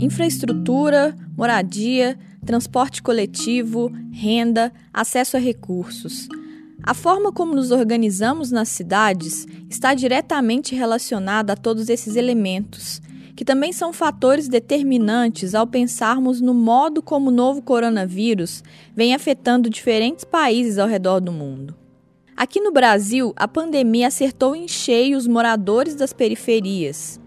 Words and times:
Infraestrutura, 0.00 1.16
moradia, 1.36 2.16
transporte 2.46 3.02
coletivo, 3.02 3.90
renda, 4.12 4.72
acesso 4.92 5.36
a 5.36 5.40
recursos. 5.40 6.28
A 6.84 6.94
forma 6.94 7.32
como 7.32 7.54
nos 7.54 7.72
organizamos 7.72 8.52
nas 8.52 8.68
cidades 8.68 9.44
está 9.68 9.94
diretamente 9.94 10.74
relacionada 10.74 11.52
a 11.52 11.56
todos 11.56 11.88
esses 11.88 12.14
elementos, 12.14 13.02
que 13.34 13.44
também 13.44 13.72
são 13.72 13.92
fatores 13.92 14.48
determinantes 14.48 15.54
ao 15.54 15.66
pensarmos 15.66 16.40
no 16.40 16.54
modo 16.54 17.02
como 17.02 17.28
o 17.28 17.32
novo 17.32 17.60
coronavírus 17.60 18.62
vem 18.94 19.14
afetando 19.14 19.68
diferentes 19.68 20.24
países 20.24 20.78
ao 20.78 20.88
redor 20.88 21.20
do 21.20 21.32
mundo. 21.32 21.74
Aqui 22.36 22.60
no 22.60 22.70
Brasil, 22.70 23.32
a 23.36 23.48
pandemia 23.48 24.06
acertou 24.06 24.54
em 24.54 24.68
cheio 24.68 25.18
os 25.18 25.26
moradores 25.26 25.96
das 25.96 26.12
periferias, 26.12 27.18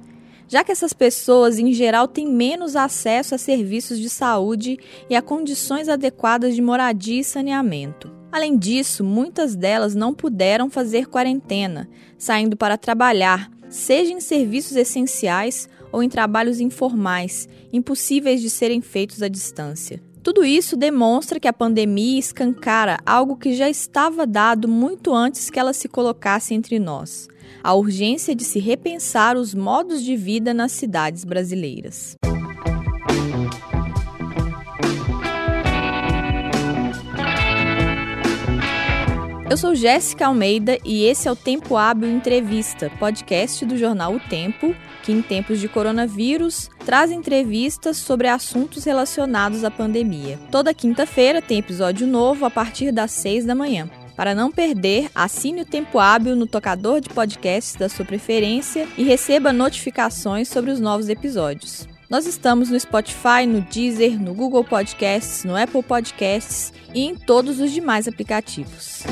já 0.51 0.65
que 0.65 0.71
essas 0.73 0.91
pessoas, 0.91 1.57
em 1.57 1.71
geral, 1.71 2.09
têm 2.09 2.27
menos 2.27 2.75
acesso 2.75 3.33
a 3.33 3.37
serviços 3.37 3.97
de 3.97 4.09
saúde 4.09 4.77
e 5.09 5.15
a 5.15 5.21
condições 5.21 5.87
adequadas 5.87 6.53
de 6.53 6.61
moradia 6.61 7.21
e 7.21 7.23
saneamento. 7.23 8.11
Além 8.29 8.57
disso, 8.57 9.01
muitas 9.01 9.55
delas 9.55 9.95
não 9.95 10.13
puderam 10.13 10.69
fazer 10.69 11.07
quarentena, 11.07 11.89
saindo 12.17 12.57
para 12.57 12.77
trabalhar, 12.77 13.49
seja 13.69 14.11
em 14.11 14.19
serviços 14.19 14.75
essenciais 14.75 15.69
ou 15.89 16.03
em 16.03 16.09
trabalhos 16.09 16.59
informais, 16.59 17.47
impossíveis 17.71 18.41
de 18.41 18.49
serem 18.49 18.81
feitos 18.81 19.21
à 19.21 19.29
distância. 19.29 20.03
Tudo 20.23 20.45
isso 20.45 20.77
demonstra 20.77 21.39
que 21.39 21.47
a 21.47 21.53
pandemia 21.53 22.19
escancara 22.19 22.99
algo 23.03 23.35
que 23.35 23.55
já 23.55 23.67
estava 23.67 24.27
dado 24.27 24.67
muito 24.67 25.15
antes 25.15 25.49
que 25.49 25.59
ela 25.59 25.73
se 25.73 25.87
colocasse 25.87 26.53
entre 26.53 26.77
nós: 26.77 27.27
a 27.63 27.73
urgência 27.73 28.35
de 28.35 28.43
se 28.43 28.59
repensar 28.59 29.35
os 29.35 29.55
modos 29.55 30.03
de 30.03 30.15
vida 30.15 30.53
nas 30.53 30.73
cidades 30.73 31.25
brasileiras. 31.25 32.15
Eu 39.49 39.57
sou 39.57 39.75
Jéssica 39.75 40.27
Almeida 40.27 40.77
e 40.85 41.03
esse 41.03 41.27
é 41.27 41.31
o 41.31 41.35
Tempo 41.35 41.75
Hábil 41.75 42.09
Entrevista, 42.09 42.89
podcast 42.99 43.65
do 43.65 43.75
jornal 43.75 44.15
O 44.15 44.19
Tempo, 44.19 44.73
que 45.01 45.11
em 45.11 45.21
tempos 45.21 45.59
de 45.59 45.67
coronavírus 45.67 46.69
traz 46.85 47.11
entrevistas 47.11 47.97
sobre 47.97 48.27
assuntos 48.27 48.83
relacionados 48.83 49.63
à 49.63 49.71
pandemia. 49.71 50.39
Toda 50.51 50.73
quinta-feira 50.73 51.41
tem 51.41 51.59
episódio 51.59 52.05
novo 52.07 52.45
a 52.45 52.49
partir 52.49 52.91
das 52.91 53.11
seis 53.11 53.45
da 53.45 53.55
manhã. 53.55 53.89
Para 54.15 54.35
não 54.35 54.51
perder, 54.51 55.09
assine 55.15 55.61
o 55.61 55.65
Tempo 55.65 55.97
Hábil 55.97 56.35
no 56.35 56.45
tocador 56.45 57.01
de 57.01 57.09
podcasts 57.09 57.75
da 57.75 57.89
sua 57.89 58.05
preferência 58.05 58.87
e 58.97 59.03
receba 59.03 59.51
notificações 59.51 60.47
sobre 60.47 60.69
os 60.69 60.79
novos 60.79 61.09
episódios. 61.09 61.87
Nós 62.09 62.27
estamos 62.27 62.69
no 62.69 62.79
Spotify, 62.79 63.45
no 63.47 63.61
Deezer, 63.61 64.21
no 64.21 64.33
Google 64.33 64.65
Podcasts, 64.65 65.45
no 65.45 65.55
Apple 65.55 65.81
Podcasts 65.81 66.73
e 66.93 67.05
em 67.05 67.15
todos 67.15 67.59
os 67.61 67.71
demais 67.71 68.07
aplicativos. 68.07 69.03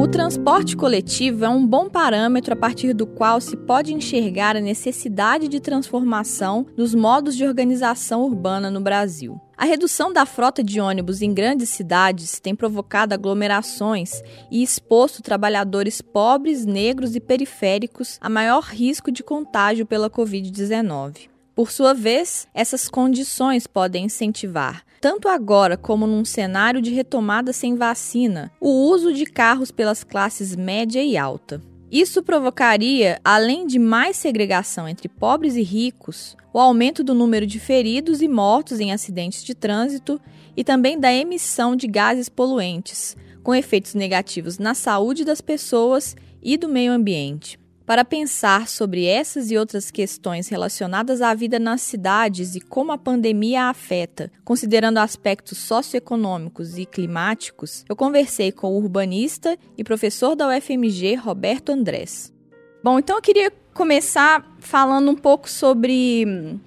O 0.00 0.08
transporte 0.08 0.78
coletivo 0.78 1.44
é 1.44 1.48
um 1.50 1.66
bom 1.66 1.86
parâmetro 1.86 2.54
a 2.54 2.56
partir 2.56 2.94
do 2.94 3.06
qual 3.06 3.38
se 3.38 3.54
pode 3.54 3.92
enxergar 3.92 4.56
a 4.56 4.60
necessidade 4.60 5.46
de 5.46 5.60
transformação 5.60 6.64
dos 6.74 6.94
modos 6.94 7.36
de 7.36 7.44
organização 7.44 8.22
urbana 8.22 8.70
no 8.70 8.80
Brasil. 8.80 9.38
A 9.58 9.66
redução 9.66 10.10
da 10.10 10.24
frota 10.24 10.64
de 10.64 10.80
ônibus 10.80 11.20
em 11.20 11.34
grandes 11.34 11.68
cidades 11.68 12.40
tem 12.40 12.56
provocado 12.56 13.12
aglomerações 13.12 14.22
e 14.50 14.62
exposto 14.62 15.22
trabalhadores 15.22 16.00
pobres, 16.00 16.64
negros 16.64 17.14
e 17.14 17.20
periféricos 17.20 18.16
a 18.22 18.30
maior 18.30 18.62
risco 18.62 19.12
de 19.12 19.22
contágio 19.22 19.84
pela 19.84 20.08
Covid-19. 20.08 21.29
Por 21.60 21.70
sua 21.70 21.92
vez, 21.92 22.48
essas 22.54 22.88
condições 22.88 23.66
podem 23.66 24.06
incentivar, 24.06 24.82
tanto 24.98 25.28
agora 25.28 25.76
como 25.76 26.06
num 26.06 26.24
cenário 26.24 26.80
de 26.80 26.90
retomada 26.90 27.52
sem 27.52 27.74
vacina, 27.74 28.50
o 28.58 28.70
uso 28.90 29.12
de 29.12 29.26
carros 29.26 29.70
pelas 29.70 30.02
classes 30.02 30.56
média 30.56 31.04
e 31.04 31.18
alta. 31.18 31.60
Isso 31.92 32.22
provocaria, 32.22 33.20
além 33.22 33.66
de 33.66 33.78
mais 33.78 34.16
segregação 34.16 34.88
entre 34.88 35.06
pobres 35.06 35.54
e 35.54 35.60
ricos, 35.60 36.34
o 36.50 36.58
aumento 36.58 37.04
do 37.04 37.14
número 37.14 37.46
de 37.46 37.60
feridos 37.60 38.22
e 38.22 38.26
mortos 38.26 38.80
em 38.80 38.90
acidentes 38.90 39.44
de 39.44 39.54
trânsito 39.54 40.18
e 40.56 40.64
também 40.64 40.98
da 40.98 41.12
emissão 41.12 41.76
de 41.76 41.86
gases 41.86 42.30
poluentes, 42.30 43.14
com 43.42 43.54
efeitos 43.54 43.92
negativos 43.92 44.58
na 44.58 44.72
saúde 44.72 45.26
das 45.26 45.42
pessoas 45.42 46.16
e 46.42 46.56
do 46.56 46.70
meio 46.70 46.90
ambiente. 46.90 47.59
Para 47.90 48.04
pensar 48.04 48.68
sobre 48.68 49.04
essas 49.04 49.50
e 49.50 49.58
outras 49.58 49.90
questões 49.90 50.46
relacionadas 50.46 51.20
à 51.20 51.34
vida 51.34 51.58
nas 51.58 51.82
cidades 51.82 52.54
e 52.54 52.60
como 52.60 52.92
a 52.92 52.96
pandemia 52.96 53.64
a 53.64 53.70
afeta, 53.70 54.30
considerando 54.44 54.98
aspectos 54.98 55.58
socioeconômicos 55.58 56.78
e 56.78 56.86
climáticos, 56.86 57.84
eu 57.88 57.96
conversei 57.96 58.52
com 58.52 58.68
o 58.68 58.76
urbanista 58.76 59.58
e 59.76 59.82
professor 59.82 60.36
da 60.36 60.46
UFMG, 60.56 61.16
Roberto 61.16 61.70
Andrés. 61.70 62.32
Bom, 62.80 62.96
então 63.00 63.16
eu 63.16 63.22
queria 63.22 63.52
começar 63.74 64.48
falando 64.60 65.10
um 65.10 65.16
pouco 65.16 65.50
sobre 65.50 66.24
hum, 66.24 66.60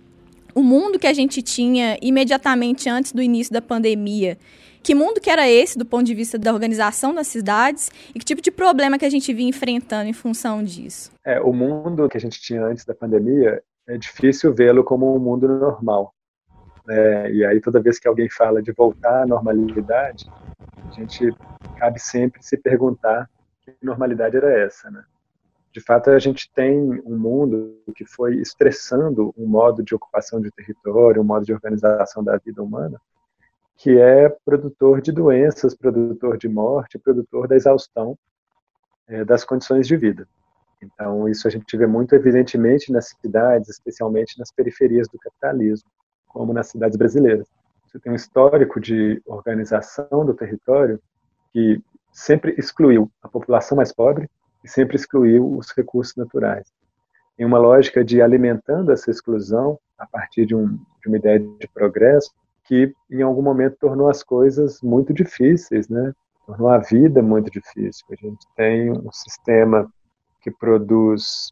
o 0.53 0.61
mundo 0.61 0.99
que 0.99 1.07
a 1.07 1.13
gente 1.13 1.41
tinha 1.41 1.97
imediatamente 2.01 2.89
antes 2.89 3.13
do 3.13 3.21
início 3.21 3.53
da 3.53 3.61
pandemia 3.61 4.37
que 4.83 4.93
mundo 4.93 5.21
que 5.21 5.29
era 5.29 5.49
esse 5.49 5.77
do 5.77 5.85
ponto 5.85 6.03
de 6.03 6.13
vista 6.13 6.37
da 6.37 6.53
organização 6.53 7.15
das 7.15 7.27
cidades 7.27 7.89
e 8.13 8.19
que 8.19 8.25
tipo 8.25 8.41
de 8.41 8.51
problema 8.51 8.99
que 8.99 9.05
a 9.05 9.09
gente 9.09 9.33
vinha 9.33 9.49
enfrentando 9.49 10.09
em 10.09 10.13
função 10.13 10.61
disso? 10.61 11.11
É, 11.25 11.39
o 11.39 11.53
mundo 11.53 12.09
que 12.09 12.17
a 12.17 12.19
gente 12.19 12.41
tinha 12.41 12.63
antes 12.63 12.83
da 12.83 12.93
pandemia 12.93 13.63
é 13.87 13.97
difícil 13.97 14.53
vê-lo 14.53 14.83
como 14.83 15.15
um 15.15 15.19
mundo 15.19 15.47
normal. 15.47 16.13
É, 16.89 17.31
e 17.31 17.45
aí 17.45 17.61
toda 17.61 17.81
vez 17.81 17.97
que 17.97 18.07
alguém 18.07 18.29
fala 18.29 18.61
de 18.61 18.73
voltar 18.73 19.23
à 19.23 19.25
normalidade, 19.25 20.29
a 20.89 20.91
gente 20.91 21.33
cabe 21.77 21.99
sempre 21.99 22.43
se 22.43 22.57
perguntar 22.57 23.29
que 23.61 23.73
normalidade 23.81 24.35
era 24.35 24.51
essa, 24.59 24.91
né? 24.91 25.03
De 25.71 25.79
fato, 25.79 26.11
a 26.11 26.19
gente 26.19 26.51
tem 26.53 26.77
um 27.03 27.17
mundo 27.17 27.81
que 27.95 28.05
foi 28.05 28.35
estressando 28.35 29.33
um 29.35 29.47
modo 29.47 29.81
de 29.81 29.95
ocupação 29.95 30.39
de 30.39 30.51
território, 30.51 31.19
um 31.19 31.25
modo 31.25 31.45
de 31.45 31.51
organização 31.51 32.23
da 32.23 32.37
vida 32.37 32.61
humana, 32.61 33.01
que 33.77 33.97
é 33.97 34.29
produtor 34.45 35.01
de 35.01 35.11
doenças, 35.11 35.75
produtor 35.75 36.37
de 36.37 36.47
morte, 36.47 36.99
produtor 36.99 37.47
da 37.47 37.55
exaustão 37.55 38.17
é, 39.07 39.25
das 39.25 39.43
condições 39.43 39.87
de 39.87 39.97
vida. 39.97 40.27
Então, 40.81 41.27
isso 41.29 41.47
a 41.47 41.51
gente 41.51 41.77
vê 41.77 41.87
muito 41.87 42.13
evidentemente 42.13 42.91
nas 42.91 43.09
cidades, 43.09 43.69
especialmente 43.69 44.37
nas 44.37 44.51
periferias 44.51 45.07
do 45.07 45.17
capitalismo, 45.17 45.89
como 46.27 46.53
nas 46.53 46.67
cidades 46.67 46.97
brasileiras. 46.97 47.47
Você 47.85 47.99
tem 47.99 48.11
um 48.11 48.15
histórico 48.15 48.79
de 48.79 49.21
organização 49.25 50.25
do 50.25 50.33
território 50.33 50.99
que 51.51 51.81
sempre 52.11 52.55
excluiu 52.57 53.09
a 53.21 53.27
população 53.27 53.77
mais 53.77 53.93
pobre 53.93 54.29
e 54.63 54.67
sempre 54.67 54.95
excluiu 54.95 55.57
os 55.57 55.71
recursos 55.71 56.15
naturais. 56.15 56.67
Em 57.37 57.45
uma 57.45 57.57
lógica 57.57 58.03
de 58.03 58.21
alimentando 58.21 58.91
essa 58.91 59.09
exclusão 59.09 59.79
a 59.97 60.05
partir 60.05 60.45
de, 60.45 60.55
um, 60.55 60.67
de 60.67 61.07
uma 61.07 61.17
ideia 61.17 61.39
de 61.39 61.67
progresso, 61.73 62.31
que 62.65 62.93
em 63.09 63.21
algum 63.21 63.41
momento 63.41 63.77
tornou 63.79 64.09
as 64.09 64.23
coisas 64.23 64.81
muito 64.81 65.13
difíceis, 65.13 65.89
né? 65.89 66.13
Tornou 66.45 66.69
a 66.69 66.77
vida 66.77 67.21
muito 67.21 67.49
difícil. 67.49 68.05
A 68.11 68.15
gente 68.15 68.45
tem 68.55 68.91
um 68.91 69.11
sistema 69.11 69.89
que 70.41 70.51
produz 70.51 71.51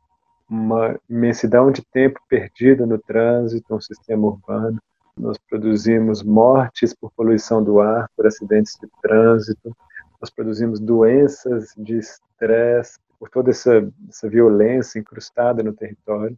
uma 0.50 1.00
imensidão 1.10 1.72
de 1.72 1.82
tempo 1.82 2.20
perdido 2.28 2.86
no 2.86 2.98
trânsito, 2.98 3.74
um 3.74 3.80
sistema 3.80 4.28
urbano. 4.28 4.82
Nós 5.18 5.38
produzimos 5.50 6.24
mortes 6.24 6.94
por 6.94 7.12
poluição 7.12 7.64
do 7.64 7.80
ar, 7.80 8.10
por 8.16 8.28
acidentes 8.28 8.78
de 8.82 8.88
trânsito. 9.02 9.76
Nós 10.20 10.30
produzimos 10.30 10.80
doenças 10.80 11.74
de 11.78 11.98
estresse 11.98 13.00
por 13.18 13.30
toda 13.30 13.52
essa, 13.52 13.88
essa 14.10 14.28
violência 14.28 15.00
incrustada 15.00 15.64
no 15.64 15.74
território 15.74 16.38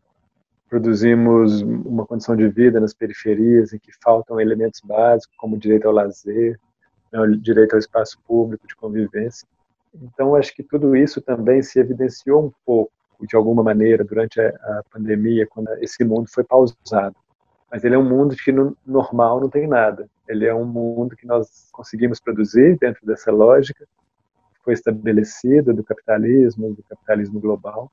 produzimos 0.74 1.62
uma 1.62 2.04
condição 2.04 2.36
de 2.36 2.48
vida 2.48 2.80
nas 2.80 2.96
periferias 2.96 3.74
em 3.74 3.78
que 3.78 3.92
faltam 4.04 4.42
elementos 4.42 4.81
básicos 4.84 5.38
como 5.38 5.56
direito 5.56 5.88
ao 5.88 5.94
lazer, 5.94 6.60
né, 7.12 7.20
direito 7.40 7.74
ao 7.74 7.80
espaço 7.80 8.20
público 8.28 8.68
de 8.68 8.75
convivência. 8.75 9.48
Então, 9.94 10.34
acho 10.34 10.52
que 10.56 10.64
tudo 10.64 10.96
isso 10.96 11.22
também 11.22 11.62
se 11.62 11.80
evidenciou 11.80 12.48
um 12.48 12.52
pouco, 12.66 12.92
de 13.22 13.36
alguma 13.36 13.62
maneira, 13.62 14.04
durante 14.04 14.42
a 14.42 14.81
pandemia, 14.92 15.46
quando 15.46 15.70
esse 15.75 16.04
mundo 16.04 16.28
foi 16.28 16.44
pausado. 16.44 17.16
Mas 17.72 17.84
ele 17.84 17.94
é 17.94 18.00
um 18.00 18.10
mundo 18.10 18.36
que 18.36 18.52
no 18.52 18.75
normal 18.84 19.40
não 19.40 19.52
tem 19.52 19.68
nada. 19.68 20.10
Ele 20.28 20.48
é 20.48 20.56
um 20.56 20.66
mundo 20.66 21.16
que 21.16 21.28
nós 21.28 21.70
conseguimos 21.72 22.20
produzir 22.20 22.80
dentro 22.80 23.06
dessa 23.06 23.31
lógica 23.31 23.86
que 23.86 24.64
foi 24.64 24.74
estabelecida 24.74 25.72
do 25.72 25.84
capitalismo, 25.84 26.74
do 26.74 26.81
capitalismo 26.81 27.40
global, 27.40 27.92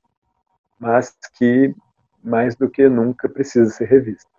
mas 0.79 1.15
que 1.37 1.75
mais 2.23 2.55
do 2.55 2.69
que 2.69 2.87
nunca 2.87 3.27
precisa 3.27 3.69
ser 3.69 3.85
revista. 3.85 4.29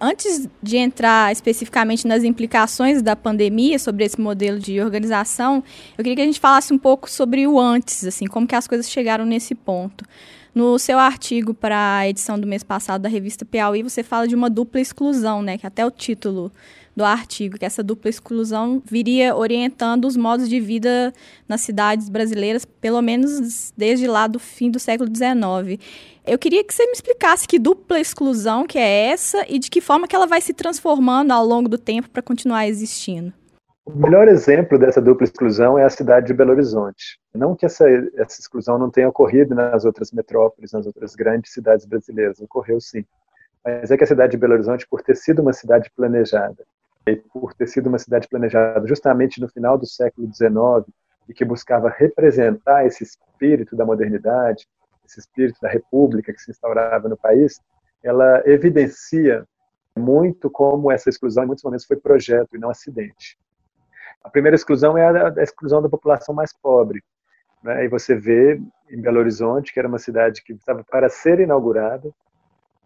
Antes 0.00 0.48
de 0.62 0.76
entrar 0.76 1.32
especificamente 1.32 2.06
nas 2.06 2.22
implicações 2.22 3.02
da 3.02 3.16
pandemia 3.16 3.78
sobre 3.80 4.04
esse 4.04 4.20
modelo 4.20 4.58
de 4.58 4.80
organização, 4.80 5.62
eu 5.96 6.04
queria 6.04 6.14
que 6.14 6.22
a 6.22 6.24
gente 6.24 6.38
falasse 6.38 6.72
um 6.72 6.78
pouco 6.78 7.10
sobre 7.10 7.46
o 7.48 7.58
antes, 7.58 8.04
assim, 8.04 8.26
como 8.26 8.46
que 8.46 8.54
as 8.54 8.68
coisas 8.68 8.88
chegaram 8.88 9.24
nesse 9.24 9.56
ponto. 9.56 10.04
No 10.54 10.78
seu 10.78 10.98
artigo 10.98 11.52
para 11.52 11.98
a 11.98 12.08
edição 12.08 12.38
do 12.38 12.46
mês 12.46 12.62
passado 12.62 13.02
da 13.02 13.08
revista 13.08 13.44
Piauí, 13.44 13.82
você 13.82 14.02
fala 14.02 14.26
de 14.26 14.34
uma 14.34 14.48
dupla 14.48 14.80
exclusão, 14.80 15.42
né, 15.42 15.58
que 15.58 15.66
até 15.66 15.84
o 15.84 15.90
título 15.90 16.52
do 16.98 17.04
artigo, 17.04 17.56
que 17.56 17.64
essa 17.64 17.82
dupla 17.82 18.10
exclusão 18.10 18.82
viria 18.84 19.34
orientando 19.34 20.04
os 20.04 20.16
modos 20.16 20.48
de 20.48 20.60
vida 20.60 21.12
nas 21.48 21.60
cidades 21.60 22.08
brasileiras, 22.08 22.64
pelo 22.64 23.00
menos 23.00 23.72
desde 23.76 24.06
lá 24.06 24.26
do 24.26 24.38
fim 24.38 24.70
do 24.70 24.80
século 24.80 25.08
XIX. 25.08 25.80
Eu 26.26 26.38
queria 26.38 26.62
que 26.64 26.74
você 26.74 26.84
me 26.84 26.92
explicasse 26.92 27.46
que 27.46 27.58
dupla 27.58 28.00
exclusão 28.00 28.66
que 28.66 28.78
é 28.78 29.06
essa 29.06 29.46
e 29.48 29.58
de 29.58 29.70
que 29.70 29.80
forma 29.80 30.08
que 30.08 30.14
ela 30.14 30.26
vai 30.26 30.40
se 30.40 30.52
transformando 30.52 31.30
ao 31.30 31.46
longo 31.46 31.68
do 31.68 31.78
tempo 31.78 32.10
para 32.10 32.20
continuar 32.20 32.66
existindo. 32.66 33.32
O 33.86 33.96
melhor 33.96 34.28
exemplo 34.28 34.78
dessa 34.78 35.00
dupla 35.00 35.24
exclusão 35.24 35.78
é 35.78 35.84
a 35.84 35.88
cidade 35.88 36.26
de 36.26 36.34
Belo 36.34 36.50
Horizonte. 36.50 37.18
Não 37.34 37.54
que 37.54 37.64
essa, 37.64 37.88
essa 37.88 38.40
exclusão 38.40 38.76
não 38.76 38.90
tenha 38.90 39.08
ocorrido 39.08 39.54
nas 39.54 39.84
outras 39.84 40.12
metrópoles, 40.12 40.72
nas 40.72 40.84
outras 40.84 41.14
grandes 41.14 41.52
cidades 41.52 41.86
brasileiras, 41.86 42.40
ocorreu 42.40 42.80
sim. 42.80 43.04
Mas 43.64 43.90
é 43.90 43.96
que 43.96 44.04
a 44.04 44.06
cidade 44.06 44.32
de 44.32 44.36
Belo 44.36 44.54
Horizonte, 44.54 44.86
por 44.86 45.00
ter 45.00 45.16
sido 45.16 45.40
uma 45.40 45.52
cidade 45.52 45.90
planejada, 45.96 46.66
e 47.12 47.16
por 47.16 47.54
ter 47.54 47.66
sido 47.66 47.88
uma 47.88 47.98
cidade 47.98 48.28
planejada 48.28 48.86
justamente 48.86 49.40
no 49.40 49.48
final 49.48 49.76
do 49.78 49.86
século 49.86 50.28
XIX, 50.32 50.86
e 51.28 51.34
que 51.34 51.44
buscava 51.44 51.88
representar 51.90 52.86
esse 52.86 53.04
espírito 53.04 53.76
da 53.76 53.84
modernidade, 53.84 54.66
esse 55.04 55.20
espírito 55.20 55.58
da 55.60 55.68
república 55.68 56.32
que 56.32 56.40
se 56.40 56.50
instaurava 56.50 57.08
no 57.08 57.16
país, 57.16 57.60
ela 58.02 58.42
evidencia 58.46 59.46
muito 59.96 60.48
como 60.48 60.90
essa 60.90 61.10
exclusão, 61.10 61.44
em 61.44 61.46
muitos 61.48 61.64
momentos, 61.64 61.86
foi 61.86 61.96
projeto 61.96 62.54
e 62.54 62.58
não 62.58 62.70
acidente. 62.70 63.38
A 64.22 64.30
primeira 64.30 64.54
exclusão 64.54 64.96
é 64.96 65.06
a, 65.06 65.28
a 65.28 65.42
exclusão 65.42 65.82
da 65.82 65.88
população 65.88 66.34
mais 66.34 66.52
pobre. 66.52 67.02
Né? 67.62 67.84
E 67.84 67.88
você 67.88 68.14
vê 68.14 68.60
em 68.90 69.00
Belo 69.00 69.18
Horizonte, 69.18 69.72
que 69.72 69.78
era 69.78 69.88
uma 69.88 69.98
cidade 69.98 70.42
que 70.42 70.52
estava 70.52 70.84
para 70.84 71.08
ser 71.08 71.40
inaugurada, 71.40 72.10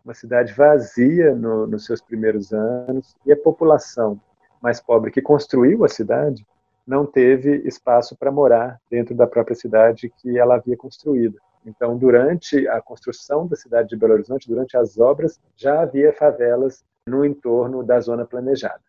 uma 0.04 0.14
cidade 0.14 0.52
vazia 0.52 1.34
no, 1.34 1.66
nos 1.66 1.84
seus 1.84 2.00
primeiros 2.00 2.52
anos, 2.52 3.14
e 3.24 3.32
a 3.32 3.36
população 3.36 4.20
mais 4.60 4.80
pobre 4.80 5.10
que 5.10 5.22
construiu 5.22 5.84
a 5.84 5.88
cidade 5.88 6.46
não 6.86 7.06
teve 7.06 7.56
espaço 7.64 8.16
para 8.16 8.30
morar 8.30 8.80
dentro 8.90 9.14
da 9.14 9.26
própria 9.26 9.54
cidade 9.54 10.12
que 10.18 10.38
ela 10.38 10.56
havia 10.56 10.76
construído. 10.76 11.38
Então, 11.64 11.96
durante 11.96 12.66
a 12.66 12.80
construção 12.80 13.46
da 13.46 13.54
cidade 13.54 13.88
de 13.88 13.96
Belo 13.96 14.14
Horizonte, 14.14 14.48
durante 14.48 14.76
as 14.76 14.98
obras, 14.98 15.40
já 15.56 15.82
havia 15.82 16.12
favelas 16.12 16.84
no 17.06 17.24
entorno 17.24 17.84
da 17.84 18.00
zona 18.00 18.24
planejada. 18.24 18.80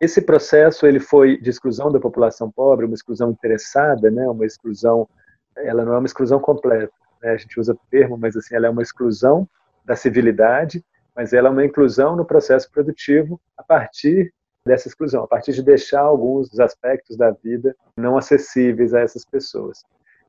Esse 0.00 0.20
processo 0.20 0.86
ele 0.86 1.00
foi 1.00 1.40
de 1.40 1.50
exclusão 1.50 1.90
da 1.90 2.00
população 2.00 2.50
pobre, 2.50 2.86
uma 2.86 2.94
exclusão 2.94 3.30
interessada, 3.30 4.10
né, 4.10 4.28
uma 4.28 4.44
exclusão, 4.44 5.08
ela 5.56 5.84
não 5.84 5.94
é 5.94 5.98
uma 5.98 6.06
exclusão 6.06 6.38
completa, 6.38 6.92
né, 7.22 7.30
a 7.30 7.36
gente 7.36 7.58
usa 7.58 7.72
o 7.72 7.78
termo, 7.90 8.16
mas 8.16 8.36
assim, 8.36 8.54
ela 8.54 8.66
é 8.66 8.70
uma 8.70 8.82
exclusão 8.82 9.48
da 9.84 9.94
civilidade, 9.96 10.84
mas 11.14 11.32
ela 11.32 11.48
é 11.48 11.50
uma 11.50 11.64
inclusão 11.64 12.16
no 12.16 12.24
processo 12.24 12.70
produtivo 12.70 13.40
a 13.56 13.62
partir 13.62 14.32
dessa 14.66 14.88
exclusão, 14.88 15.24
a 15.24 15.28
partir 15.28 15.52
de 15.52 15.62
deixar 15.62 16.00
alguns 16.00 16.48
dos 16.48 16.58
aspectos 16.58 17.16
da 17.16 17.30
vida 17.30 17.76
não 17.96 18.16
acessíveis 18.16 18.94
a 18.94 19.00
essas 19.00 19.24
pessoas. 19.24 19.82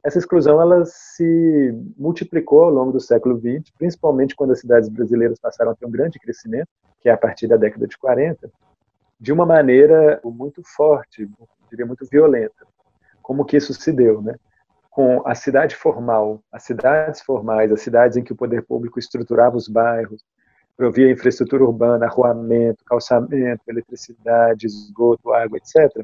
Essa 0.04 0.20
exclusão 0.20 0.62
ela 0.62 0.86
se 0.86 1.74
multiplicou 1.98 2.64
ao 2.64 2.70
longo 2.70 2.92
do 2.92 3.00
século 3.00 3.40
XX, 3.40 3.74
principalmente 3.78 4.36
quando 4.36 4.52
as 4.52 4.60
cidades 4.60 4.90
brasileiras 4.90 5.40
passaram 5.40 5.72
a 5.72 5.76
ter 5.76 5.86
um 5.86 5.92
grande 5.92 6.20
crescimento, 6.20 6.68
que 7.00 7.10
é 7.10 7.12
a 7.12 7.18
partir 7.18 7.48
da 7.48 7.58
década 7.58 7.88
de 7.88 7.98
40, 7.98 8.52
de 9.20 9.32
uma 9.32 9.46
maneira 9.46 10.20
muito 10.24 10.62
forte, 10.64 11.28
diria 11.70 11.86
muito 11.86 12.06
violenta. 12.06 12.68
Como 13.22 13.46
que 13.46 13.58
isso 13.58 13.74
se 13.74 13.92
deu, 13.92 14.22
né? 14.22 14.36
Com 14.96 15.28
a 15.28 15.36
cidade 15.36 15.76
formal, 15.76 16.42
as 16.50 16.64
cidades 16.64 17.20
formais, 17.20 17.70
as 17.70 17.82
cidades 17.82 18.16
em 18.16 18.24
que 18.24 18.32
o 18.32 18.36
poder 18.36 18.62
público 18.62 18.98
estruturava 18.98 19.58
os 19.58 19.68
bairros, 19.68 20.24
provia 20.78 21.12
infraestrutura 21.12 21.66
urbana, 21.66 22.06
arruamento, 22.06 22.82
calçamento, 22.86 23.62
eletricidade, 23.68 24.66
esgoto, 24.66 25.34
água, 25.34 25.58
etc. 25.58 26.02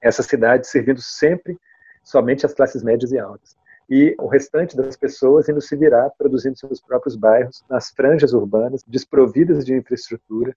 Essas 0.00 0.26
cidades 0.26 0.70
servindo 0.70 1.02
sempre 1.02 1.58
somente 2.04 2.46
as 2.46 2.54
classes 2.54 2.84
médias 2.84 3.10
e 3.10 3.18
altas. 3.18 3.56
E 3.90 4.14
o 4.20 4.28
restante 4.28 4.76
das 4.76 4.96
pessoas 4.96 5.48
indo 5.48 5.60
se 5.60 5.74
virar, 5.74 6.08
produzindo 6.16 6.56
seus 6.56 6.80
próprios 6.80 7.16
bairros, 7.16 7.64
nas 7.68 7.90
franjas 7.90 8.32
urbanas, 8.32 8.84
desprovidas 8.86 9.64
de 9.64 9.74
infraestrutura, 9.74 10.54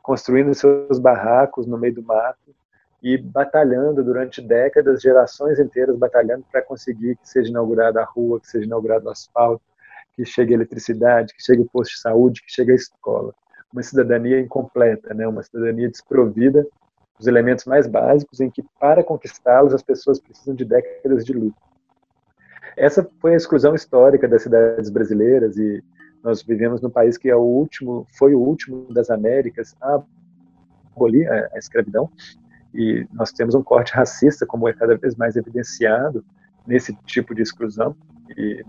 construindo 0.00 0.54
seus 0.54 1.00
barracos 1.00 1.66
no 1.66 1.76
meio 1.76 1.96
do 1.96 2.02
mato 2.04 2.54
e 3.02 3.16
batalhando 3.16 4.02
durante 4.02 4.42
décadas, 4.42 5.00
gerações 5.00 5.58
inteiras 5.58 5.96
batalhando 5.96 6.44
para 6.50 6.62
conseguir 6.62 7.16
que 7.16 7.28
seja 7.28 7.50
inaugurada 7.50 8.00
a 8.00 8.04
rua, 8.04 8.40
que 8.40 8.48
seja 8.48 8.64
inaugurado 8.64 9.06
o 9.06 9.10
asfalto, 9.10 9.62
que 10.14 10.24
chegue 10.24 10.52
a 10.52 10.56
eletricidade, 10.56 11.32
que 11.34 11.42
chegue 11.42 11.62
o 11.62 11.68
posto 11.68 11.92
de 11.92 12.00
saúde, 12.00 12.42
que 12.42 12.52
chegue 12.52 12.72
a 12.72 12.74
escola. 12.74 13.32
Uma 13.72 13.82
cidadania 13.82 14.40
incompleta, 14.40 15.14
né? 15.14 15.28
uma 15.28 15.42
cidadania 15.42 15.88
desprovida 15.88 16.66
dos 17.16 17.26
elementos 17.26 17.64
mais 17.66 17.86
básicos 17.86 18.40
em 18.40 18.50
que, 18.50 18.64
para 18.80 19.04
conquistá-los, 19.04 19.74
as 19.74 19.82
pessoas 19.82 20.20
precisam 20.20 20.54
de 20.54 20.64
décadas 20.64 21.24
de 21.24 21.32
luta. 21.32 21.56
Essa 22.76 23.08
foi 23.20 23.34
a 23.34 23.36
exclusão 23.36 23.74
histórica 23.74 24.26
das 24.26 24.42
cidades 24.42 24.90
brasileiras 24.90 25.56
e 25.56 25.82
nós 26.22 26.42
vivemos 26.42 26.80
num 26.80 26.90
país 26.90 27.16
que 27.16 27.28
é 27.28 27.36
o 27.36 27.42
último, 27.42 28.06
foi 28.16 28.34
o 28.34 28.40
último 28.40 28.92
das 28.92 29.10
Américas 29.10 29.76
a 29.80 30.02
abolir 30.94 31.30
a, 31.30 31.58
escravidão 31.58 32.10
e 32.74 33.06
nós 33.12 33.32
temos 33.32 33.54
um 33.54 33.62
corte 33.62 33.92
racista 33.92 34.46
como 34.46 34.68
é 34.68 34.72
cada 34.72 34.96
vez 34.96 35.16
mais 35.16 35.36
evidenciado 35.36 36.24
nesse 36.66 36.94
tipo 37.06 37.34
de 37.34 37.42
exclusão 37.42 37.96
e 38.36 38.64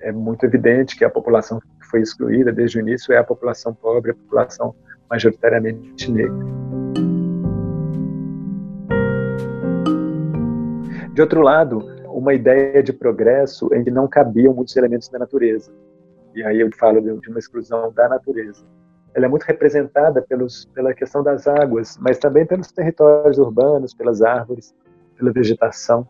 é 0.00 0.12
muito 0.12 0.44
evidente 0.44 0.96
que 0.96 1.04
a 1.04 1.10
população 1.10 1.60
que 1.60 1.86
foi 1.86 2.00
excluída 2.00 2.52
desde 2.52 2.78
o 2.78 2.80
início 2.80 3.12
é 3.12 3.18
a 3.18 3.24
população 3.24 3.72
pobre, 3.72 4.10
a 4.10 4.14
população 4.14 4.74
majoritariamente 5.08 6.10
negra. 6.10 6.46
De 11.14 11.20
outro 11.20 11.42
lado, 11.42 11.78
uma 12.06 12.34
ideia 12.34 12.82
de 12.82 12.92
progresso 12.92 13.72
em 13.74 13.84
que 13.84 13.90
não 13.90 14.08
cabiam 14.08 14.54
muitos 14.54 14.76
elementos 14.76 15.08
da 15.08 15.18
natureza 15.18 15.70
e 16.34 16.42
aí 16.44 16.60
eu 16.60 16.70
falo 16.72 17.00
de 17.00 17.28
uma 17.28 17.38
exclusão 17.38 17.92
da 17.92 18.08
natureza. 18.08 18.64
Ela 19.14 19.26
é 19.26 19.28
muito 19.28 19.44
representada 19.44 20.22
pelos, 20.22 20.64
pela 20.66 20.94
questão 20.94 21.22
das 21.22 21.46
águas, 21.46 21.98
mas 21.98 22.18
também 22.18 22.46
pelos 22.46 22.72
territórios 22.72 23.38
urbanos, 23.38 23.94
pelas 23.94 24.22
árvores, 24.22 24.74
pela 25.16 25.32
vegetação. 25.32 26.08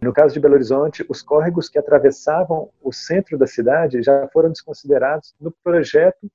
No 0.00 0.12
caso 0.12 0.34
de 0.34 0.40
Belo 0.40 0.54
Horizonte, 0.54 1.04
os 1.08 1.22
córregos 1.22 1.68
que 1.68 1.78
atravessavam 1.78 2.70
o 2.82 2.92
centro 2.92 3.36
da 3.38 3.46
cidade 3.46 4.02
já 4.02 4.28
foram 4.32 4.50
desconsiderados 4.50 5.34
no 5.40 5.50
projeto 5.64 6.30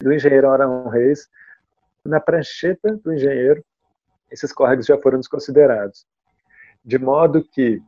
do 0.00 0.12
engenheiro 0.12 0.50
Arão 0.50 0.88
Reis, 0.88 1.28
na 2.04 2.20
prancheta 2.20 2.96
do 3.02 3.14
engenheiro, 3.14 3.64
esses 4.30 4.52
córregos 4.52 4.86
já 4.86 4.98
foram 4.98 5.18
desconsiderados. 5.18 6.06
De 6.84 6.98
modo 6.98 7.42
que, 7.42 7.80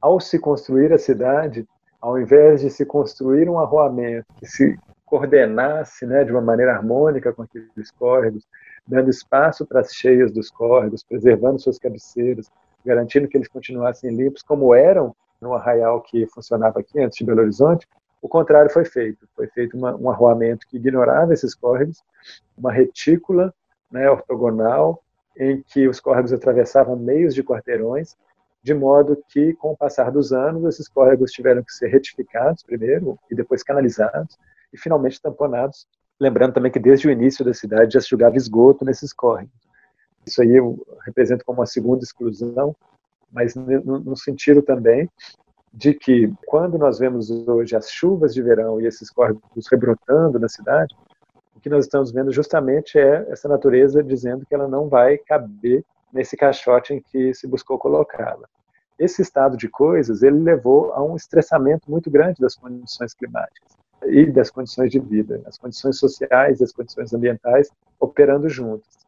ao 0.00 0.20
se 0.20 0.38
construir 0.38 0.92
a 0.92 0.98
cidade, 0.98 1.66
ao 2.00 2.18
invés 2.18 2.60
de 2.60 2.70
se 2.70 2.84
construir 2.84 3.48
um 3.48 3.58
arruamento 3.58 4.26
que 4.38 4.46
se 4.46 4.78
coordenasse 5.04 6.06
né, 6.06 6.24
de 6.24 6.32
uma 6.32 6.40
maneira 6.40 6.74
harmônica 6.74 7.32
com 7.32 7.42
aqueles 7.42 7.90
córregos, 7.98 8.46
dando 8.86 9.10
espaço 9.10 9.66
para 9.66 9.80
as 9.80 9.92
cheias 9.94 10.32
dos 10.32 10.50
córregos, 10.50 11.02
preservando 11.02 11.60
suas 11.60 11.78
cabeceiras, 11.78 12.50
garantindo 12.84 13.28
que 13.28 13.36
eles 13.36 13.48
continuassem 13.48 14.14
limpos, 14.14 14.42
como 14.42 14.74
eram 14.74 15.14
no 15.40 15.54
arraial 15.54 16.00
que 16.00 16.26
funcionava 16.26 16.80
aqui 16.80 17.00
antes 17.00 17.18
de 17.18 17.24
Belo 17.24 17.42
Horizonte, 17.42 17.86
o 18.20 18.28
contrário 18.28 18.70
foi 18.70 18.84
feito. 18.84 19.28
Foi 19.36 19.46
feito 19.48 19.76
uma, 19.76 19.94
um 19.96 20.10
arruamento 20.10 20.66
que 20.66 20.78
ignorava 20.78 21.34
esses 21.34 21.54
córregos, 21.54 22.02
uma 22.56 22.72
retícula 22.72 23.52
né, 23.90 24.08
ortogonal, 24.10 25.02
em 25.36 25.62
que 25.62 25.86
os 25.88 26.00
córregos 26.00 26.32
atravessavam 26.32 26.96
meios 26.96 27.34
de 27.34 27.42
quarteirões 27.42 28.16
de 28.64 28.72
modo 28.72 29.22
que, 29.28 29.52
com 29.54 29.72
o 29.72 29.76
passar 29.76 30.10
dos 30.10 30.32
anos, 30.32 30.64
esses 30.64 30.88
córregos 30.88 31.32
tiveram 31.32 31.62
que 31.62 31.70
ser 31.70 31.88
retificados 31.88 32.62
primeiro 32.62 33.18
e 33.30 33.34
depois 33.34 33.62
canalizados 33.62 34.38
e 34.74 34.78
finalmente 34.78 35.22
tamponados. 35.22 35.86
Lembrando 36.20 36.52
também 36.52 36.70
que 36.70 36.80
desde 36.80 37.08
o 37.08 37.10
início 37.10 37.44
da 37.44 37.54
cidade 37.54 37.94
já 37.94 38.00
se 38.00 38.08
jogava 38.08 38.36
esgoto 38.36 38.84
nesses 38.84 39.12
córregos. 39.12 39.54
Isso 40.26 40.42
aí 40.42 40.56
eu 40.56 40.84
represento 41.04 41.44
como 41.44 41.60
uma 41.60 41.66
segunda 41.66 42.02
exclusão, 42.02 42.74
mas 43.30 43.54
no, 43.54 44.16
sentido 44.16 44.62
também 44.62 45.08
de 45.72 45.92
que 45.92 46.32
quando 46.46 46.78
nós 46.78 46.98
vemos 46.98 47.30
hoje 47.30 47.74
as 47.76 47.90
chuvas 47.90 48.32
de 48.32 48.40
verão 48.42 48.80
e 48.80 48.86
esses 48.86 49.10
córregos 49.10 49.66
rebrotando 49.70 50.38
na 50.38 50.48
cidade, 50.48 50.94
o 51.54 51.60
que 51.60 51.68
nós 51.68 51.84
estamos 51.84 52.12
vendo 52.12 52.32
justamente 52.32 52.98
é 52.98 53.26
essa 53.28 53.48
natureza 53.48 54.02
dizendo 54.02 54.46
que 54.46 54.54
ela 54.54 54.68
não 54.68 54.88
vai 54.88 55.18
caber 55.18 55.84
nesse 56.12 56.36
caixote 56.36 56.94
em 56.94 57.00
que 57.00 57.34
se 57.34 57.46
buscou 57.46 57.76
colocá-la. 57.76 58.48
Esse 58.96 59.20
estado 59.20 59.56
de 59.56 59.68
coisas 59.68 60.22
ele 60.22 60.38
levou 60.38 60.92
a 60.92 61.02
um 61.02 61.16
estressamento 61.16 61.90
muito 61.90 62.08
grande 62.08 62.40
das 62.40 62.54
condições 62.54 63.12
climáticas. 63.12 63.83
E 64.06 64.26
das 64.30 64.50
condições 64.50 64.90
de 64.90 64.98
vida, 64.98 65.42
as 65.46 65.58
condições 65.58 65.98
sociais 65.98 66.60
e 66.60 66.64
as 66.64 66.72
condições 66.72 67.12
ambientais 67.12 67.70
operando 67.98 68.48
juntas. 68.48 69.04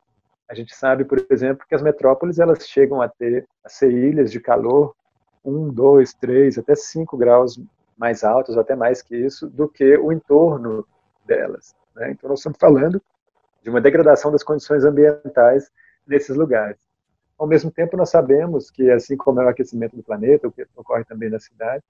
A 0.49 0.55
gente 0.55 0.75
sabe, 0.75 1.05
por 1.05 1.25
exemplo, 1.31 1.67
que 1.69 1.75
as 1.75 1.83
metrópoles 1.83 2.39
elas 2.39 2.67
chegam 2.67 3.03
a 3.03 3.09
ter 3.09 3.47
a 3.65 3.69
ser 3.69 3.91
ilhas 3.91 4.31
de 4.31 4.41
calor 4.41 4.95
um, 5.45 5.69
dois, 5.69 6.13
três, 6.15 6.59
até 6.59 6.75
cinco 6.75 7.17
graus 7.17 7.61
mais 7.97 8.25
altos, 8.25 8.59
até 8.59 8.75
mais 8.75 9.01
que 9.01 9.17
isso, 9.17 9.49
do 9.49 9.69
que 9.69 9.97
o 9.97 10.13
entorno 10.13 10.87
delas. 11.25 11.75
Né? 11.95 12.11
Então, 12.11 12.29
nós 12.29 12.41
estamos 12.41 12.59
falando 12.59 13.01
de 13.63 13.71
uma 13.71 13.81
degradação 13.81 14.31
das 14.31 14.43
condições 14.43 14.85
ambientais 14.85 15.71
nesses 16.07 16.37
lugares. 16.37 16.79
Ao 17.39 17.47
mesmo 17.47 17.71
tempo, 17.71 17.97
nós 17.97 18.11
sabemos 18.11 18.71
que, 18.71 18.91
assim 18.91 19.17
como 19.17 19.41
é 19.41 19.45
o 19.45 19.49
aquecimento 19.49 19.97
do 19.97 20.03
planeta, 20.03 20.49
o 20.49 20.53
que 20.53 20.67
ocorre 20.77 21.05
também 21.05 21.31
na 21.31 21.39
cidade, 21.39 21.83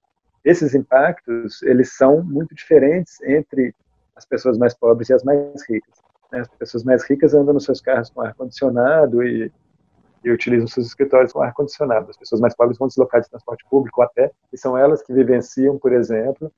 esses 0.46 0.76
impactos 0.76 1.60
eles 1.62 1.96
são 1.96 2.22
muito 2.22 2.54
diferentes 2.54 3.20
entre 3.22 3.74
as 4.14 4.24
pessoas 4.24 4.56
mais 4.56 4.72
pobres 4.72 5.10
e 5.10 5.12
as 5.12 5.24
mais 5.24 5.68
ricas. 5.68 5.94
Né? 6.30 6.40
As 6.40 6.48
pessoas 6.48 6.84
mais 6.84 7.02
ricas 7.04 7.34
andam 7.34 7.52
nos 7.52 7.64
seus 7.64 7.80
carros 7.80 8.10
com 8.10 8.20
ar-condicionado 8.20 9.24
e, 9.24 9.52
e 10.24 10.30
utilizam 10.30 10.68
seus 10.68 10.86
escritórios 10.86 11.32
com 11.32 11.42
ar-condicionado. 11.42 12.08
As 12.08 12.16
pessoas 12.16 12.40
mais 12.40 12.54
pobres 12.54 12.78
vão 12.78 12.86
deslocar 12.86 13.20
de 13.20 13.28
transporte 13.28 13.64
público 13.68 14.00
a 14.02 14.08
pé, 14.08 14.30
e 14.52 14.56
são 14.56 14.78
elas 14.78 15.02
que 15.02 15.12
vivenciam, 15.12 15.76
por 15.78 15.92
exemplo, 15.92 16.50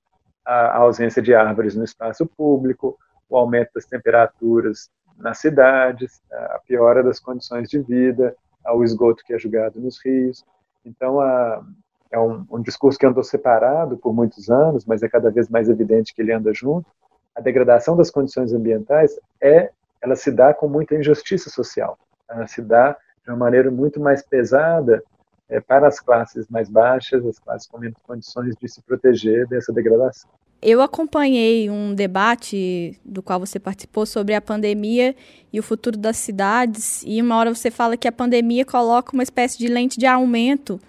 a, 0.45 0.53
a 0.53 0.77
ausência 0.77 1.23
de 1.23 1.35
árvores 1.35 1.75
no 1.75 1.83
espaço 1.83 2.27
público, 2.27 2.99
o 3.27 3.39
aumento 3.39 3.71
das 3.75 3.87
temperaturas 3.87 4.91
nas 5.17 5.39
cidades, 5.39 6.21
a 6.31 6.61
piora 6.67 7.03
das 7.03 7.19
condições 7.19 7.71
de 7.71 7.81
vida, 7.81 8.37
o 8.67 8.85
esgoto 8.85 9.25
que 9.25 9.33
é 9.33 9.39
jogado 9.39 9.81
nos 9.81 9.99
rios. 10.05 10.45
Então, 10.85 11.21
a, 11.21 11.65
é 12.11 12.19
um, 12.19 12.45
um, 12.51 12.63
discurso 12.63 12.99
que 12.99 13.07
andou 13.07 13.23
separado 13.23 13.97
por 13.97 14.15
muitos 14.15 14.51
anos, 14.51 14.85
mas 14.85 15.03
é 15.03 15.09
cada 15.09 15.31
vez 15.31 15.49
mais 15.49 15.69
evidente 15.69 16.15
que 16.15 16.23
ele 16.23 16.33
anda 16.33 16.53
junto. 16.55 16.87
A 17.35 17.41
degradação 17.41 17.97
das 17.97 18.11
condições 18.11 18.53
ambientais 18.53 19.19
é, 19.41 19.71
ela 20.03 20.17
se 20.17 20.31
dá 20.31 20.55
com 20.55 20.69
muita 20.69 20.95
injustiça 20.95 21.51
social. 21.51 21.99
Ela 22.29 22.47
se 22.47 22.63
dá 22.63 22.97
de 23.25 23.31
uma 23.31 23.37
maneira 23.37 23.71
muito 23.71 24.01
mais 24.01 24.23
pesada 24.23 25.03
é, 25.49 25.61
para 25.61 25.87
as 25.87 26.01
classes 26.01 26.49
mais 26.49 26.69
baixas, 26.69 27.25
as 27.27 27.39
classes 27.39 27.69
com 27.69 27.79
menos 27.79 27.99
condições 28.03 28.55
de 28.57 28.69
se 28.69 28.83
proteger 28.83 29.47
dessa 29.47 29.73
degradação. 29.73 30.31
Eu 30.61 30.83
acompanhei 30.83 31.71
um 31.71 31.95
debate 31.95 32.99
do 33.05 33.23
qual 33.23 33.39
você 33.39 33.61
participou 33.61 34.05
sobre 34.05 34.35
a 34.35 34.41
pandemia 34.41 35.15
e 35.53 35.61
o 35.61 35.63
futuro 35.63 35.97
das 35.97 36.17
cidades, 36.17 37.05
e 37.07 37.23
uma 37.23 37.37
hora 37.37 37.55
você 37.55 37.71
fala 37.71 37.97
que 37.97 38.09
a 38.09 38.13
pandemia 38.13 38.65
coloca 38.65 39.13
uma 39.13 39.23
espécie 39.23 39.57
de 39.57 39.69
lente 39.69 40.01
de 40.01 40.07
aumento 40.07 40.81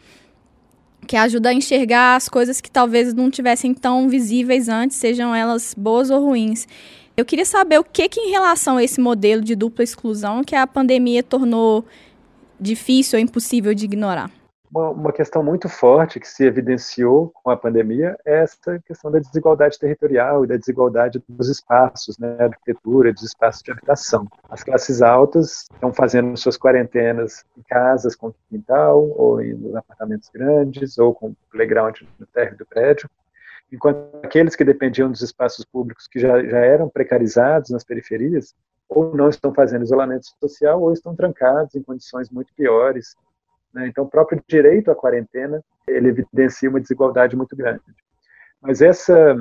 que 1.09 1.17
ajuda 1.17 1.49
a 1.49 1.53
enxergar 1.53 2.15
as 2.15 2.29
coisas 2.29 2.61
que 2.61 2.69
talvez 2.69 3.15
não 3.15 3.31
tivessem 3.31 3.73
tão 3.73 4.07
visíveis 4.07 4.69
antes, 4.69 4.95
sejam 4.95 5.33
elas 5.33 5.73
boas 5.75 6.11
ou 6.11 6.23
ruins. 6.23 6.67
Eu 7.17 7.25
queria 7.25 7.45
saber 7.45 7.79
o 7.79 7.83
que, 7.83 8.07
que 8.07 8.19
em 8.19 8.29
relação 8.29 8.77
a 8.77 8.83
esse 8.83 9.01
modelo 9.01 9.41
de 9.41 9.55
dupla 9.55 9.83
exclusão 9.83 10.43
que 10.43 10.55
a 10.55 10.67
pandemia 10.67 11.23
tornou 11.23 11.83
difícil 12.59 13.17
ou 13.17 13.23
impossível 13.23 13.73
de 13.73 13.85
ignorar. 13.85 14.29
Uma, 14.71 14.89
uma, 14.89 15.11
questão 15.11 15.41
muito 15.41 15.67
forte 15.67 16.19
que 16.19 16.27
se 16.27 16.45
evidenciou 16.45 17.31
com 17.33 17.49
a 17.49 17.57
pandemia 17.57 18.15
é 18.23 18.43
essa 18.43 18.79
questão 18.85 19.09
da 19.09 19.17
desigualdade 19.17 19.79
territorial 19.79 20.43
e 20.43 20.47
da 20.47 20.57
desigualdade 20.57 21.23
dos 21.27 21.49
espaços, 21.49 22.19
né, 22.19 22.35
da 22.35 22.45
arquitetura, 22.45 23.11
dos 23.11 23.23
espaços 23.23 23.63
de 23.63 23.71
habitação. 23.71 24.27
As 24.47 24.63
classes 24.63 25.01
altas 25.01 25.67
estão 25.73 25.91
fazendo 25.91 26.37
suas 26.37 26.55
quarentenas 26.55 27.43
em 27.57 27.63
casas 27.63 28.15
com 28.15 28.31
quintal, 28.47 29.09
ou 29.17 29.41
em 29.41 29.75
apartamentos 29.75 30.29
grandes, 30.31 30.99
ou 30.99 31.15
com 31.15 31.33
playground 31.51 32.01
no 32.19 32.27
térreo 32.27 32.57
do 32.57 32.65
prédio, 32.65 33.09
enquanto 33.71 33.99
aqueles 34.23 34.55
que 34.55 34.63
dependiam 34.63 35.09
dos 35.09 35.21
espaços 35.21 35.65
públicos 35.65 36.07
que 36.07 36.19
já, 36.19 36.43
já 36.43 36.59
eram 36.59 36.89
precarizados 36.89 37.71
nas 37.71 37.83
periferias, 37.83 38.53
ou 38.87 39.15
não 39.15 39.29
estão 39.29 39.51
fazendo 39.51 39.83
isolamento 39.83 40.27
social, 40.39 40.81
ou 40.81 40.93
estão 40.93 41.15
trancados 41.15 41.73
em 41.73 41.81
condições 41.81 42.29
muito 42.29 42.53
piores, 42.53 43.15
né? 43.73 43.87
Então, 43.87 44.03
o 44.03 44.09
próprio 44.09 44.41
direito 44.47 44.91
à 44.91 44.95
quarentena 44.95 45.63
ele 45.87 46.09
evidencia 46.09 46.69
uma 46.69 46.79
desigualdade 46.79 47.35
muito 47.35 47.55
grande. 47.55 47.81
Mas 48.61 48.81
essa 48.81 49.35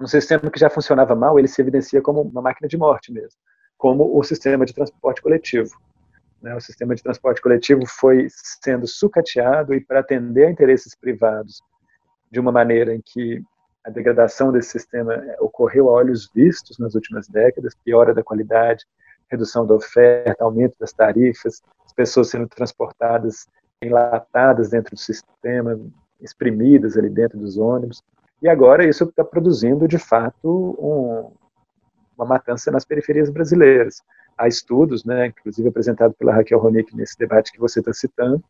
um 0.00 0.06
sistema 0.06 0.50
que 0.50 0.58
já 0.58 0.68
funcionava 0.68 1.14
mal, 1.14 1.38
ele 1.38 1.46
se 1.46 1.60
evidencia 1.60 2.00
como 2.02 2.22
uma 2.22 2.42
máquina 2.42 2.68
de 2.68 2.76
morte 2.76 3.12
mesmo, 3.12 3.38
como 3.78 4.18
o 4.18 4.22
sistema 4.24 4.64
de 4.64 4.74
transporte 4.74 5.22
coletivo. 5.22 5.70
Né? 6.42 6.54
O 6.56 6.60
sistema 6.60 6.94
de 6.94 7.02
transporte 7.02 7.40
coletivo 7.40 7.86
foi 7.86 8.26
sendo 8.30 8.86
sucateado 8.86 9.74
e 9.74 9.80
para 9.80 10.00
atender 10.00 10.46
a 10.46 10.50
interesses 10.50 10.94
privados 10.94 11.62
de 12.30 12.40
uma 12.40 12.50
maneira 12.50 12.94
em 12.94 13.00
que 13.04 13.40
a 13.84 13.90
degradação 13.90 14.50
desse 14.52 14.70
sistema 14.70 15.22
ocorreu 15.40 15.88
a 15.88 15.92
olhos 15.92 16.30
vistos 16.34 16.78
nas 16.78 16.94
últimas 16.94 17.28
décadas, 17.28 17.74
piora 17.84 18.14
da 18.14 18.22
qualidade, 18.22 18.84
redução 19.30 19.66
da 19.66 19.74
oferta, 19.74 20.44
aumento 20.44 20.74
das 20.78 20.92
tarifas, 20.92 21.62
as 21.81 21.81
pessoas 21.92 22.30
sendo 22.30 22.48
transportadas 22.48 23.46
enlatadas 23.82 24.70
dentro 24.70 24.94
do 24.94 24.98
sistema, 24.98 25.78
exprimidas 26.20 26.96
ali 26.96 27.10
dentro 27.10 27.38
dos 27.38 27.58
ônibus. 27.58 28.02
E 28.40 28.48
agora 28.48 28.88
isso 28.88 29.04
está 29.04 29.24
produzindo, 29.24 29.86
de 29.86 29.98
fato, 29.98 30.76
um, 30.78 31.32
uma 32.16 32.26
matança 32.26 32.70
nas 32.70 32.84
periferias 32.84 33.28
brasileiras. 33.28 34.02
Há 34.36 34.48
estudos, 34.48 35.04
né, 35.04 35.26
inclusive 35.26 35.68
apresentado 35.68 36.14
pela 36.14 36.32
Raquel 36.32 36.58
Ronick 36.58 36.96
nesse 36.96 37.18
debate 37.18 37.52
que 37.52 37.60
você 37.60 37.80
está 37.80 37.92
citando, 37.92 38.42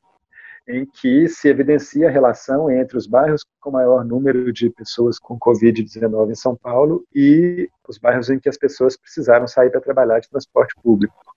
em 0.69 0.87
que 0.87 1.29
se 1.29 1.49
evidencia 1.49 2.09
a 2.09 2.11
relação 2.11 2.71
entre 2.71 2.97
os 2.97 3.07
bairros 3.07 3.45
com 3.61 3.71
maior 3.71 4.05
número 4.05 4.53
de 4.53 4.71
pessoas 4.71 5.19
com 5.19 5.39
Covid-19 5.39 6.31
em 6.31 6.35
São 6.35 6.55
Paulo 6.55 7.05
e 7.15 7.69
os 7.89 7.99
bairros 7.99 8.31
em 8.31 8.39
que 8.39 8.49
as 8.49 8.57
pessoas 8.57 8.97
precisaram 8.97 9.47
sair 9.49 9.71
para 9.71 9.81
trabalhar 9.81 10.21
de 10.21 10.31
transporte 10.31 10.75
público. 10.81 11.32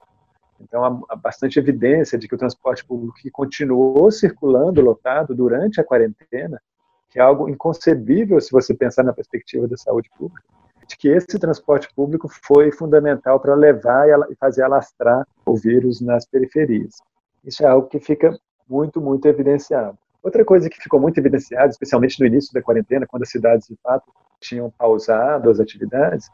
Então, 0.60 1.06
há 1.10 1.16
bastante 1.16 1.60
evidência 1.60 2.18
de 2.18 2.28
que 2.28 2.36
o 2.36 2.38
transporte 2.38 2.86
público 2.86 3.18
que 3.18 3.30
continuou 3.30 4.10
circulando 4.12 4.82
lotado 4.82 5.36
durante 5.36 5.82
a 5.82 5.84
quarentena, 5.84 6.62
que 7.10 7.20
é 7.20 7.22
algo 7.22 7.50
inconcebível 7.50 8.40
se 8.40 8.52
você 8.52 8.74
pensar 8.74 9.04
na 9.04 9.14
perspectiva 9.14 9.68
da 9.68 9.78
saúde 9.78 10.10
pública, 10.18 10.44
de 10.88 10.98
que 10.98 11.10
esse 11.10 11.40
transporte 11.40 11.88
público 11.94 12.28
foi 12.30 12.72
fundamental 12.72 13.40
para 13.40 13.56
levar 13.56 14.08
e 14.30 14.36
fazer 14.36 14.64
alastrar 14.64 15.28
o 15.46 15.56
vírus 15.56 16.00
nas 16.00 16.26
periferias. 16.26 16.96
Isso 17.44 17.64
é 17.64 17.68
algo 17.68 17.88
que 17.88 18.00
fica 18.00 18.38
muito, 18.68 19.02
muito 19.02 19.28
evidenciado. 19.28 19.98
Outra 20.22 20.44
coisa 20.44 20.70
que 20.70 20.82
ficou 20.82 21.00
muito 21.00 21.20
evidenciada, 21.20 21.70
especialmente 21.70 22.20
no 22.20 22.26
início 22.26 22.52
da 22.54 22.62
quarentena, 22.62 23.06
quando 23.08 23.24
as 23.24 23.30
cidades 23.30 23.68
de 23.68 23.78
fato 23.82 24.12
tinham 24.40 24.72
pausado 24.72 25.50
as 25.50 25.60
atividades, 25.60 26.30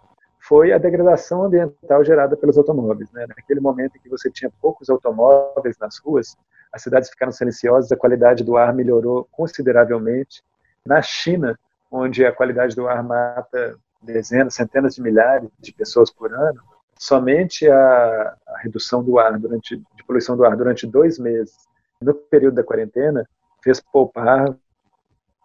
foi 0.52 0.74
a 0.74 0.78
degradação 0.78 1.46
ambiental 1.46 2.04
gerada 2.04 2.36
pelos 2.36 2.58
automóveis. 2.58 3.10
Né? 3.14 3.26
Naquele 3.26 3.62
momento 3.62 3.96
em 3.96 4.02
que 4.02 4.10
você 4.10 4.30
tinha 4.30 4.52
poucos 4.62 4.90
automóveis 4.90 5.78
nas 5.80 5.98
ruas, 6.00 6.36
as 6.74 6.82
cidades 6.82 7.10
ficaram 7.10 7.32
silenciosas, 7.32 7.90
a 7.90 7.96
qualidade 7.96 8.44
do 8.44 8.58
ar 8.58 8.74
melhorou 8.74 9.26
consideravelmente. 9.32 10.44
Na 10.86 11.02
China, 11.02 11.58
onde 11.90 12.26
a 12.26 12.34
qualidade 12.34 12.76
do 12.76 12.86
ar 12.86 13.02
mata 13.02 13.78
dezenas, 14.02 14.54
centenas 14.54 14.94
de 14.94 15.02
milhares 15.02 15.50
de 15.58 15.72
pessoas 15.72 16.12
por 16.12 16.34
ano, 16.34 16.62
somente 17.00 17.70
a, 17.70 18.36
a 18.46 18.58
redução 18.58 19.02
do 19.02 19.20
ar 19.20 19.40
durante 19.40 19.78
de 19.78 20.04
poluição 20.06 20.36
do 20.36 20.44
ar 20.44 20.58
durante 20.58 20.86
dois 20.86 21.18
meses 21.18 21.56
no 22.02 22.14
período 22.14 22.56
da 22.56 22.64
quarentena, 22.64 23.26
fez 23.64 23.80
poupar 23.80 24.54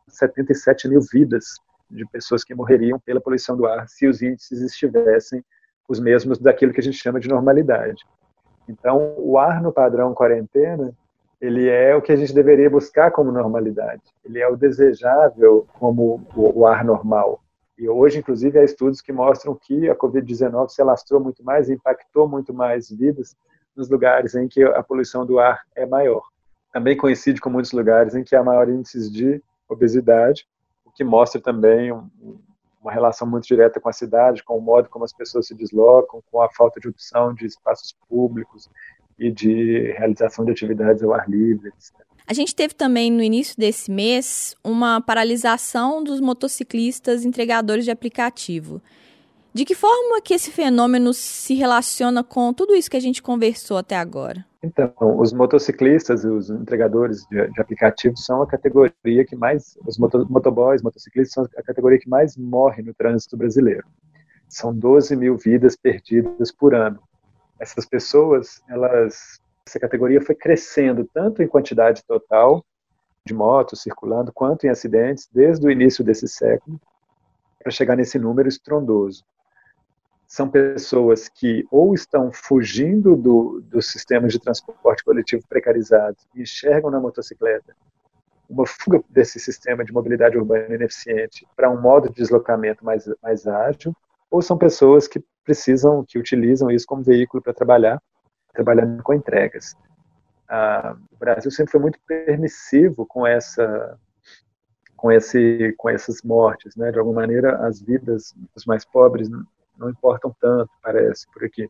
77 0.09 0.89
mil 0.89 1.01
vidas 1.13 1.61
de 1.91 2.07
pessoas 2.07 2.45
que 2.45 2.55
morreriam 2.55 2.99
pela 2.99 3.21
poluição 3.21 3.57
do 3.57 3.67
ar 3.67 3.89
se 3.89 4.07
os 4.07 4.23
índices 4.23 4.61
estivessem 4.61 5.45
os 5.89 6.01
mesmos 6.01 6.39
daquilo 6.39 6.73
que 6.73 6.81
a 6.81 6.83
gente 6.83 6.97
chama 6.97 7.21
de 7.21 7.29
normalidade. 7.29 8.05
Então, 8.69 9.15
o 9.19 9.39
ar 9.39 9.63
no 9.63 9.73
padrão 9.73 10.13
quarentena, 10.13 10.93
ele 11.41 11.69
é 11.69 11.95
o 11.95 12.03
que 12.03 12.11
a 12.11 12.17
gente 12.17 12.35
deveria 12.35 12.69
buscar 12.69 13.11
como 13.13 13.31
normalidade. 13.31 14.03
Ele 14.25 14.41
é 14.41 14.49
o 14.49 14.57
desejável 14.57 15.67
como 15.79 16.27
o, 16.35 16.67
ar 16.67 16.85
normal. 16.85 17.41
E 17.79 17.89
hoje, 17.89 18.19
inclusive, 18.19 18.59
há 18.59 18.65
estudos 18.65 19.01
que 19.01 19.13
mostram 19.13 19.55
que 19.55 19.89
a 19.89 19.95
Covid-19 19.95 20.71
se 20.71 20.83
alastrou 20.83 21.21
muito 21.21 21.45
mais, 21.45 21.71
impactou 21.71 22.29
muito 22.29 22.53
mais 22.53 22.91
vidas 22.91 23.37
nos 23.77 23.89
lugares 23.89 24.35
em 24.35 24.49
que 24.49 24.65
a 24.65 24.83
poluição 24.83 25.25
do 25.25 25.39
ar 25.39 25.61
é 25.77 25.87
maior 25.87 26.23
também 26.77 26.95
coincide 26.95 27.41
com 27.41 27.49
muitos 27.49 27.73
lugares 27.73 28.15
em 28.15 28.23
que 28.23 28.37
há 28.37 28.45
maior 28.45 28.69
índices 28.69 29.11
de 29.11 29.43
obesidade, 29.67 30.47
que 30.97 31.05
mostra 31.05 31.41
também 31.41 31.93
um, 31.93 32.09
uma 32.81 32.91
relação 32.91 33.29
muito 33.29 33.47
direta 33.47 33.79
com 33.79 33.89
a 33.89 33.93
cidade, 33.93 34.43
com 34.43 34.57
o 34.57 34.61
modo 34.61 34.89
como 34.89 35.05
as 35.05 35.13
pessoas 35.13 35.47
se 35.47 35.55
deslocam, 35.55 36.23
com 36.33 36.41
a 36.41 36.49
falta 36.51 36.81
de 36.81 36.89
opção 36.89 37.35
de 37.35 37.45
espaços 37.45 37.95
públicos 38.09 38.69
e 39.19 39.31
de 39.31 39.93
realização 39.93 40.45
de 40.45 40.53
atividades 40.53 41.03
ao 41.03 41.13
ar 41.13 41.29
livre. 41.29 41.69
Etc. 41.69 41.95
A 42.27 42.33
gente 42.33 42.57
teve 42.57 42.75
também 42.75 43.11
no 43.11 43.23
início 43.23 43.55
desse 43.57 43.91
mês 43.91 44.57
uma 44.65 45.01
paralisação 45.01 46.03
dos 46.03 46.21
motociclistas 46.21 47.25
entregadores 47.25 47.85
de 47.85 47.91
aplicativo. 47.91 48.81
De 49.57 49.65
que 49.65 49.75
forma 49.75 50.21
que 50.21 50.35
esse 50.35 50.51
fenômeno 50.51 51.15
se 51.15 51.55
relaciona 51.55 52.23
com 52.23 52.53
tudo 52.53 52.75
isso 52.75 52.91
que 52.91 52.97
a 52.99 53.01
gente 53.01 53.23
conversou 53.23 53.79
até 53.79 53.97
agora? 53.97 54.45
Então, 54.63 54.93
os 55.19 55.33
motociclistas 55.33 56.25
e 56.25 56.29
os 56.29 56.51
entregadores 56.51 57.25
de, 57.31 57.51
de, 57.51 57.59
aplicativos 57.59 58.23
são 58.23 58.43
a 58.43 58.47
categoria 58.47 59.25
que 59.27 59.35
mais, 59.35 59.79
os 59.87 59.97
moto, 59.97 60.27
motoboys, 60.29 60.83
motociclistas 60.83 61.33
são 61.33 61.49
a 61.59 61.63
categoria 61.63 61.99
que 61.99 62.07
mais 62.07 62.37
morre 62.37 62.83
no 62.83 62.93
trânsito 62.93 63.35
brasileiro. 63.35 63.87
São 64.47 64.77
12 64.77 65.17
mil 65.17 65.39
vidas 65.39 65.75
perdidas 65.75 66.53
por 66.53 66.75
ano. 66.75 67.01
Essas 67.59 67.87
pessoas, 67.87 68.61
elas, 68.69 69.41
essa 69.67 69.81
categoria 69.81 70.21
foi 70.21 70.35
crescendo 70.35 71.09
tanto 71.15 71.43
em 71.43 71.49
quantidade 71.49 72.05
total 72.07 72.63
de 73.25 73.33
motos 73.33 73.81
circulando, 73.81 74.31
quanto 74.35 74.67
em 74.67 74.69
acidentes, 74.69 75.27
desde 75.33 75.67
o 75.67 75.71
início 75.71 76.05
desse 76.05 76.29
século, 76.29 76.79
para 77.59 77.73
chegar 77.73 77.97
nesse 77.97 78.19
número 78.19 78.51
estrondoso. 78.51 79.25
São 80.27 80.49
pessoas 80.49 81.29
que 81.29 81.65
ou 81.71 81.95
estão 81.95 82.33
fugindo 82.33 83.17
do, 83.17 83.61
dos 83.65 83.91
sistemas 83.91 84.33
de 84.33 84.41
transporte 84.41 85.05
coletivo 85.05 85.47
precarizados 85.49 86.27
e 86.35 86.43
enxergam 86.43 86.91
na 86.91 87.01
motocicleta 87.01 87.75
uma 88.49 88.67
fuga 88.67 89.03
desse 89.09 89.41
sistema 89.41 89.85
de 89.85 89.93
mobilidade 89.93 90.37
urbana 90.37 90.75
ineficiente 90.75 91.47
para 91.57 91.71
um 91.71 91.81
modo 91.81 92.09
de 92.09 92.15
deslocamento 92.15 92.85
mais, 92.85 93.09
mais 93.21 93.47
ágil, 93.47 93.93
ou 94.31 94.41
são 94.41 94.57
pessoas 94.57 95.09
que 95.09 95.23
precisam, 95.45 96.05
que 96.07 96.19
utilizam 96.19 96.71
isso 96.71 96.87
como 96.87 97.03
veículo 97.03 97.43
para 97.43 97.53
trabalhar, 97.53 98.01
trabalhando 98.53 99.03
com 99.03 99.15
entregas 99.15 99.77
a, 100.49 100.97
o 101.11 101.17
Brasil 101.17 101.51
sempre 101.51 101.73
foi 101.73 101.81
muito 101.81 101.99
permissivo 102.07 103.07
com 103.07 103.27
essa 103.27 103.99
com 104.97 105.13
esse 105.13 105.75
com 105.77 105.91
essas 105.91 106.23
mortes, 106.23 106.75
né? 106.77 106.91
De 106.91 106.99
alguma 106.99 107.21
maneira, 107.21 107.67
as 107.67 107.81
vidas 107.81 108.35
dos 108.55 108.65
mais 108.65 108.85
pobres 108.85 109.29
não, 109.79 109.91
importam 109.91 110.35
tanto, 110.41 110.71
parece 110.83 111.27
por 111.33 111.45
aqui, 111.45 111.69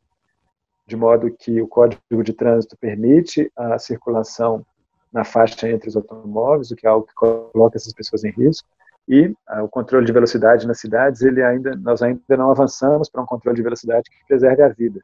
de 0.86 0.96
modo 0.96 1.30
que 1.30 1.60
o 1.60 1.68
Código 1.68 2.22
de 2.22 2.32
Trânsito 2.32 2.76
permite 2.78 3.50
a 3.56 3.78
circulação 3.78 4.64
na 5.12 5.24
faixa 5.24 5.68
entre 5.68 5.88
os 5.88 5.96
automóveis, 5.96 6.70
o 6.70 6.76
que 6.76 6.86
é 6.86 6.90
algo 6.90 7.06
que 7.06 7.14
coloca 7.14 7.76
essas 7.76 7.92
pessoas 7.92 8.24
em 8.24 8.30
risco. 8.30 8.68
E 9.08 9.34
ah, 9.46 9.62
o 9.62 9.68
controle 9.68 10.04
de 10.04 10.12
velocidade 10.12 10.66
nas 10.66 10.80
cidades, 10.80 11.22
ele 11.22 11.42
ainda 11.42 11.76
nós 11.76 12.02
ainda 12.02 12.36
não 12.36 12.50
avançamos 12.50 13.08
para 13.08 13.22
um 13.22 13.26
controle 13.26 13.56
de 13.56 13.62
velocidade 13.62 14.10
que 14.10 14.26
preserve 14.26 14.62
a 14.62 14.68
vida 14.68 15.00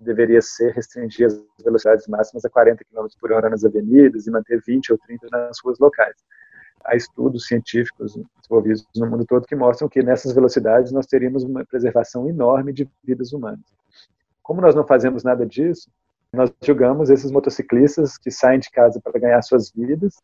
deveria 0.00 0.40
ser 0.40 0.72
restringir 0.72 1.26
as 1.26 1.44
velocidades 1.62 2.06
máximas 2.08 2.44
a 2.44 2.50
40 2.50 2.84
km 2.84 3.06
por 3.20 3.32
hora 3.32 3.50
nas 3.50 3.64
avenidas 3.64 4.26
e 4.26 4.30
manter 4.30 4.60
20 4.66 4.92
ou 4.92 4.98
30 4.98 5.28
nas 5.30 5.60
ruas 5.62 5.78
locais. 5.78 6.16
Há 6.84 6.96
estudos 6.96 7.46
científicos 7.46 8.18
desenvolvidos 8.36 8.86
no 8.96 9.06
mundo 9.08 9.24
todo 9.26 9.46
que 9.46 9.54
mostram 9.54 9.88
que 9.88 10.02
nessas 10.02 10.32
velocidades 10.32 10.92
nós 10.92 11.06
teríamos 11.06 11.44
uma 11.44 11.64
preservação 11.64 12.28
enorme 12.28 12.72
de 12.72 12.88
vidas 13.04 13.32
humanas. 13.32 13.64
Como 14.42 14.60
nós 14.60 14.74
não 14.74 14.86
fazemos 14.86 15.22
nada 15.22 15.46
disso, 15.46 15.90
nós 16.32 16.52
julgamos 16.62 17.10
esses 17.10 17.30
motociclistas 17.30 18.16
que 18.16 18.30
saem 18.30 18.60
de 18.60 18.70
casa 18.70 19.00
para 19.00 19.18
ganhar 19.20 19.42
suas 19.42 19.70
vidas, 19.70 20.14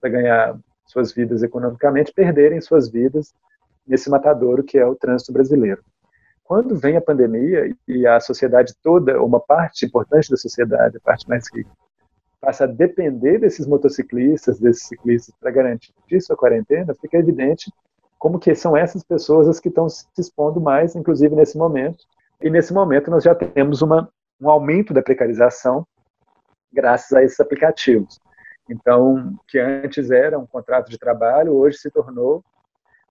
para 0.00 0.10
ganhar 0.10 0.58
suas 0.86 1.12
vidas 1.12 1.42
economicamente, 1.42 2.12
perderem 2.12 2.60
suas 2.60 2.88
vidas 2.88 3.34
nesse 3.86 4.08
matadouro 4.08 4.62
que 4.62 4.78
é 4.78 4.86
o 4.86 4.94
trânsito 4.94 5.32
brasileiro. 5.32 5.82
Quando 6.44 6.76
vem 6.76 6.96
a 6.96 7.00
pandemia 7.00 7.74
e 7.86 8.06
a 8.06 8.18
sociedade 8.20 8.74
toda, 8.82 9.22
uma 9.22 9.38
parte 9.38 9.84
importante 9.84 10.30
da 10.30 10.36
sociedade, 10.36 10.96
a 10.96 11.00
parte 11.00 11.28
mais 11.28 11.44
rica, 11.52 11.70
passa 12.40 12.64
a 12.64 12.66
depender 12.66 13.38
desses 13.38 13.66
motociclistas, 13.66 14.58
desses 14.60 14.86
ciclistas 14.86 15.34
para 15.40 15.50
garantir 15.50 15.92
sua 16.20 16.36
quarentena, 16.36 16.94
fica 16.94 17.18
evidente 17.18 17.72
como 18.18 18.38
que 18.38 18.54
são 18.54 18.76
essas 18.76 19.02
pessoas 19.02 19.48
as 19.48 19.60
que 19.60 19.68
estão 19.68 19.88
se 19.88 20.06
expondo 20.18 20.60
mais, 20.60 20.96
inclusive 20.96 21.34
nesse 21.34 21.56
momento. 21.56 22.04
E 22.40 22.50
nesse 22.50 22.72
momento 22.72 23.10
nós 23.10 23.24
já 23.24 23.34
temos 23.34 23.82
uma, 23.82 24.08
um 24.40 24.50
aumento 24.50 24.92
da 24.92 25.02
precarização 25.02 25.86
graças 26.72 27.12
a 27.12 27.22
esses 27.22 27.40
aplicativos. 27.40 28.20
Então, 28.68 29.38
que 29.48 29.58
antes 29.58 30.10
era 30.10 30.38
um 30.38 30.46
contrato 30.46 30.90
de 30.90 30.98
trabalho, 30.98 31.54
hoje 31.54 31.78
se 31.78 31.90
tornou 31.90 32.44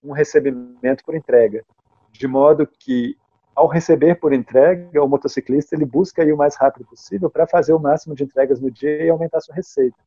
um 0.03 0.11
recebimento 0.11 1.03
por 1.03 1.15
entrega, 1.15 1.63
de 2.11 2.27
modo 2.27 2.67
que 2.79 3.17
ao 3.57 3.65
receber 3.65 4.19
por 4.19 4.33
entrega, 4.33 5.03
o 5.03 5.07
motociclista 5.07 5.75
ele 5.75 5.83
busca 5.83 6.23
ir 6.23 6.31
o 6.31 6.37
mais 6.37 6.55
rápido 6.55 6.85
possível 6.85 7.27
para 7.27 7.47
fazer 7.47 7.73
o 7.73 7.79
máximo 7.79 8.13
de 8.13 8.23
entregas 8.23 8.61
no 8.61 8.69
dia 8.69 9.05
e 9.05 9.09
aumentar 9.09 9.41
sua 9.41 9.55
receita. 9.55 9.97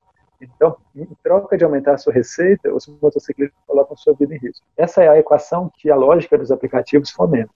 Então, 0.40 0.76
em 0.94 1.04
troca 1.20 1.58
de 1.58 1.64
aumentar 1.64 1.98
sua 1.98 2.12
receita, 2.12 2.72
os 2.72 2.86
motociclistas 3.02 3.58
colocam 3.66 3.96
sua 3.96 4.14
vida 4.14 4.36
em 4.36 4.38
risco. 4.38 4.64
Essa 4.76 5.02
é 5.02 5.08
a 5.08 5.18
equação 5.18 5.68
que 5.74 5.90
a 5.90 5.96
lógica 5.96 6.38
dos 6.38 6.52
aplicativos 6.52 7.10
fomenta. 7.10 7.50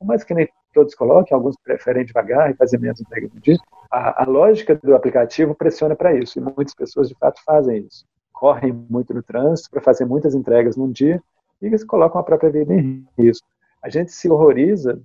Por 0.00 0.04
mais 0.04 0.24
que 0.24 0.34
nem 0.34 0.48
todos 0.74 0.96
coloquem, 0.96 1.32
alguns 1.32 1.56
preferem 1.62 2.04
devagar 2.04 2.50
e 2.50 2.54
fazer 2.54 2.80
menos 2.80 3.00
entregas 3.00 3.32
no 3.32 3.40
dia, 3.40 3.56
a, 3.88 4.24
a 4.24 4.26
lógica 4.26 4.74
do 4.74 4.96
aplicativo 4.96 5.54
pressiona 5.54 5.94
para 5.94 6.12
isso, 6.12 6.40
e 6.40 6.42
muitas 6.42 6.74
pessoas 6.74 7.08
de 7.08 7.14
fato 7.14 7.40
fazem 7.44 7.86
isso. 7.86 8.04
Correm 8.32 8.72
muito 8.72 9.14
no 9.14 9.22
trânsito 9.22 9.70
para 9.70 9.80
fazer 9.80 10.06
muitas 10.06 10.34
entregas 10.34 10.76
num 10.76 10.90
dia 10.90 11.22
e 11.62 11.66
eles 11.66 11.84
colocam 11.84 12.20
a 12.20 12.24
própria 12.24 12.50
vida 12.50 12.74
em 12.74 13.06
risco. 13.16 13.46
A 13.80 13.88
gente 13.88 14.10
se 14.10 14.28
horroriza 14.28 15.00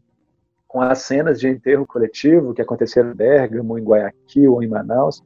com 0.72 0.80
as 0.80 1.00
cenas 1.00 1.38
de 1.38 1.50
enterro 1.50 1.86
coletivo 1.86 2.54
que 2.54 2.62
aconteceram 2.62 3.12
em 3.12 3.14
Bergamo, 3.14 3.78
em 3.78 3.84
Guayaquil 3.84 4.54
ou 4.54 4.64
em 4.64 4.70
Manaus, 4.70 5.22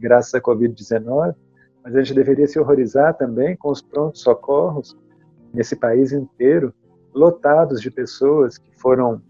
graças 0.00 0.34
à 0.34 0.40
Covid-19, 0.40 1.34
mas 1.84 1.94
a 1.94 1.98
gente 1.98 2.14
deveria 2.14 2.46
se 2.46 2.58
horrorizar 2.58 3.14
também 3.14 3.54
com 3.58 3.68
os 3.68 3.82
prontos 3.82 4.22
socorros 4.22 4.96
nesse 5.52 5.76
país 5.76 6.12
inteiro, 6.12 6.72
lotados 7.14 7.82
de 7.82 7.90
pessoas 7.90 8.56
que 8.56 8.74
foram 8.80 9.20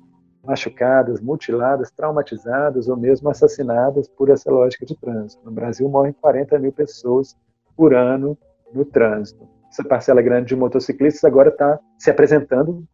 machucadas, 0.45 1.21
mutiladas, 1.21 1.91
traumatizadas 1.91 2.89
ou 2.89 2.97
mesmo 2.97 3.29
assassinadas 3.29 4.09
por 4.09 4.31
essa 4.31 4.49
lógica 4.49 4.87
de 4.87 4.97
trânsito. 4.97 5.45
No 5.45 5.51
Brasil 5.51 5.89
morrem 5.89 6.13
40 6.13 6.61
mil 6.61 6.73
pessoas 6.73 7.37
por 7.77 7.93
ano 7.93 8.39
no 8.73 8.85
trânsito. 8.85 9.49
Essa 9.69 9.83
parcela 9.83 10.23
grande 10.23 10.47
de 10.47 10.57
motociclistas 10.57 11.25
agora 11.25 11.49
está 11.49 11.77
se 11.99 12.09
apresentando 12.09 12.85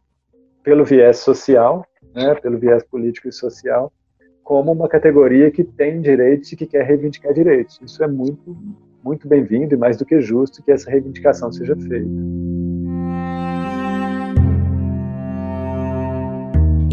pelo 0.63 0.83
viés 0.83 1.19
social, 1.19 1.85
né, 2.13 2.35
pelo 2.35 2.57
viés 2.57 2.83
político 2.83 3.27
e 3.27 3.31
social, 3.31 3.91
como 4.43 4.71
uma 4.71 4.89
categoria 4.89 5.49
que 5.49 5.63
tem 5.63 6.01
direitos 6.01 6.51
e 6.51 6.55
que 6.55 6.65
quer 6.65 6.83
reivindicar 6.83 7.33
direitos. 7.33 7.79
Isso 7.81 8.03
é 8.03 8.07
muito, 8.07 8.55
muito 9.03 9.27
bem-vindo 9.27 9.73
e 9.73 9.77
mais 9.77 9.97
do 9.97 10.05
que 10.05 10.19
justo 10.21 10.61
que 10.63 10.71
essa 10.71 10.89
reivindicação 10.89 11.51
seja 11.51 11.75
feita. 11.75 12.09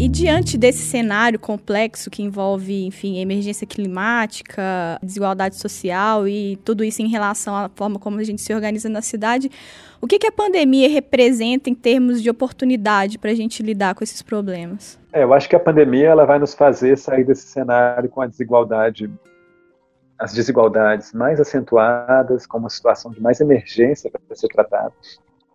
E 0.01 0.07
diante 0.07 0.57
desse 0.57 0.79
cenário 0.79 1.37
complexo 1.37 2.09
que 2.09 2.23
envolve, 2.23 2.87
enfim, 2.87 3.19
emergência 3.19 3.67
climática, 3.67 4.97
desigualdade 4.99 5.57
social 5.57 6.27
e 6.27 6.55
tudo 6.65 6.83
isso 6.83 7.03
em 7.03 7.07
relação 7.07 7.55
à 7.55 7.69
forma 7.69 7.99
como 7.99 8.17
a 8.17 8.23
gente 8.23 8.41
se 8.41 8.51
organiza 8.51 8.89
na 8.89 9.03
cidade, 9.03 9.51
o 10.01 10.07
que, 10.07 10.17
que 10.17 10.25
a 10.25 10.31
pandemia 10.31 10.89
representa 10.89 11.69
em 11.69 11.75
termos 11.75 12.19
de 12.19 12.31
oportunidade 12.31 13.19
para 13.19 13.29
a 13.29 13.35
gente 13.35 13.61
lidar 13.61 13.93
com 13.93 14.03
esses 14.03 14.23
problemas? 14.23 14.97
É, 15.13 15.21
eu 15.21 15.35
acho 15.35 15.47
que 15.47 15.55
a 15.55 15.59
pandemia 15.59 16.07
ela 16.07 16.25
vai 16.25 16.39
nos 16.39 16.55
fazer 16.55 16.97
sair 16.97 17.23
desse 17.23 17.43
cenário 17.43 18.09
com 18.09 18.21
a 18.21 18.25
desigualdade, 18.25 19.07
as 20.17 20.33
desigualdades 20.33 21.13
mais 21.13 21.39
acentuadas, 21.39 22.47
com 22.47 22.57
uma 22.57 22.71
situação 22.71 23.11
de 23.11 23.21
mais 23.21 23.39
emergência 23.39 24.09
para 24.09 24.35
ser 24.35 24.47
tratada 24.47 24.93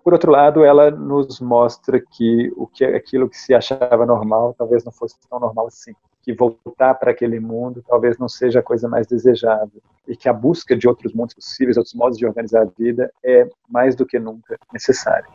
por 0.06 0.12
outro 0.12 0.30
lado, 0.30 0.64
ela 0.64 0.88
nos 0.88 1.40
mostra 1.40 2.00
que 2.00 2.52
o 2.56 2.64
que 2.64 2.84
aquilo 2.84 3.28
que 3.28 3.36
se 3.36 3.52
achava 3.52 4.06
normal 4.06 4.54
talvez 4.56 4.84
não 4.84 4.92
fosse 4.92 5.16
tão 5.28 5.40
normal 5.40 5.66
assim, 5.66 5.92
que 6.22 6.32
voltar 6.32 6.94
para 6.94 7.10
aquele 7.10 7.40
mundo 7.40 7.82
talvez 7.88 8.16
não 8.16 8.28
seja 8.28 8.60
a 8.60 8.62
coisa 8.62 8.88
mais 8.88 9.08
desejável 9.08 9.82
e 10.06 10.16
que 10.16 10.28
a 10.28 10.32
busca 10.32 10.76
de 10.76 10.86
outros 10.86 11.12
mundos 11.12 11.34
possíveis, 11.34 11.76
outros 11.76 11.96
modos 11.96 12.16
de 12.16 12.24
organizar 12.24 12.62
a 12.62 12.70
vida 12.78 13.12
é 13.20 13.50
mais 13.68 13.96
do 13.96 14.06
que 14.06 14.16
nunca 14.20 14.56
necessária. 14.72 15.26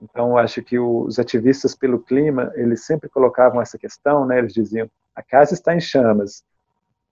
Então, 0.00 0.38
acho 0.38 0.62
que 0.62 0.78
os 0.78 1.18
ativistas 1.18 1.74
pelo 1.74 1.98
clima, 1.98 2.52
eles 2.54 2.86
sempre 2.86 3.08
colocavam 3.08 3.60
essa 3.60 3.76
questão, 3.76 4.24
né? 4.24 4.38
Eles 4.38 4.54
diziam: 4.54 4.88
a 5.12 5.24
casa 5.24 5.54
está 5.54 5.74
em 5.74 5.80
chamas, 5.80 6.44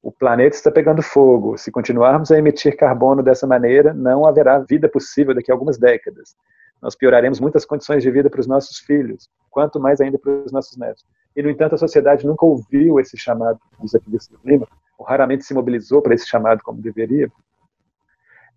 o 0.00 0.12
planeta 0.12 0.54
está 0.54 0.70
pegando 0.70 1.02
fogo. 1.02 1.58
Se 1.58 1.72
continuarmos 1.72 2.30
a 2.30 2.38
emitir 2.38 2.76
carbono 2.76 3.24
dessa 3.24 3.44
maneira, 3.44 3.92
não 3.92 4.24
haverá 4.24 4.60
vida 4.60 4.88
possível 4.88 5.34
daqui 5.34 5.50
a 5.50 5.54
algumas 5.54 5.78
décadas 5.78 6.36
nós 6.80 6.94
pioraremos 6.94 7.40
muitas 7.40 7.64
condições 7.64 8.02
de 8.02 8.10
vida 8.10 8.28
para 8.28 8.40
os 8.40 8.46
nossos 8.46 8.78
filhos, 8.78 9.28
quanto 9.50 9.80
mais 9.80 10.00
ainda 10.00 10.18
para 10.18 10.30
os 10.30 10.52
nossos 10.52 10.76
netos. 10.76 11.04
E, 11.34 11.42
no 11.42 11.50
entanto, 11.50 11.74
a 11.74 11.78
sociedade 11.78 12.26
nunca 12.26 12.44
ouviu 12.44 13.00
esse 13.00 13.16
chamado 13.16 13.58
dos 13.78 13.94
ativistas 13.94 14.36
do 14.36 14.38
clima, 14.42 14.66
ou 14.98 15.06
raramente 15.06 15.44
se 15.44 15.54
mobilizou 15.54 16.00
para 16.00 16.14
esse 16.14 16.26
chamado 16.26 16.62
como 16.62 16.80
deveria, 16.80 17.30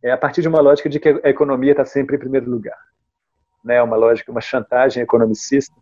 é 0.01 0.12
a 0.12 0.17
partir 0.17 0.41
de 0.41 0.47
uma 0.47 0.62
lógica 0.62 0.88
de 0.89 0.99
que 0.99 1.10
a 1.10 1.29
economia 1.29 1.71
está 1.71 1.86
sempre 1.86 2.15
em 2.15 2.19
primeiro 2.19 2.49
lugar. 2.49 2.77
Né? 3.63 3.82
Uma 3.82 3.97
lógica, 3.97 4.32
uma 4.32 4.41
chantagem 4.41 5.03
economicista 5.03 5.75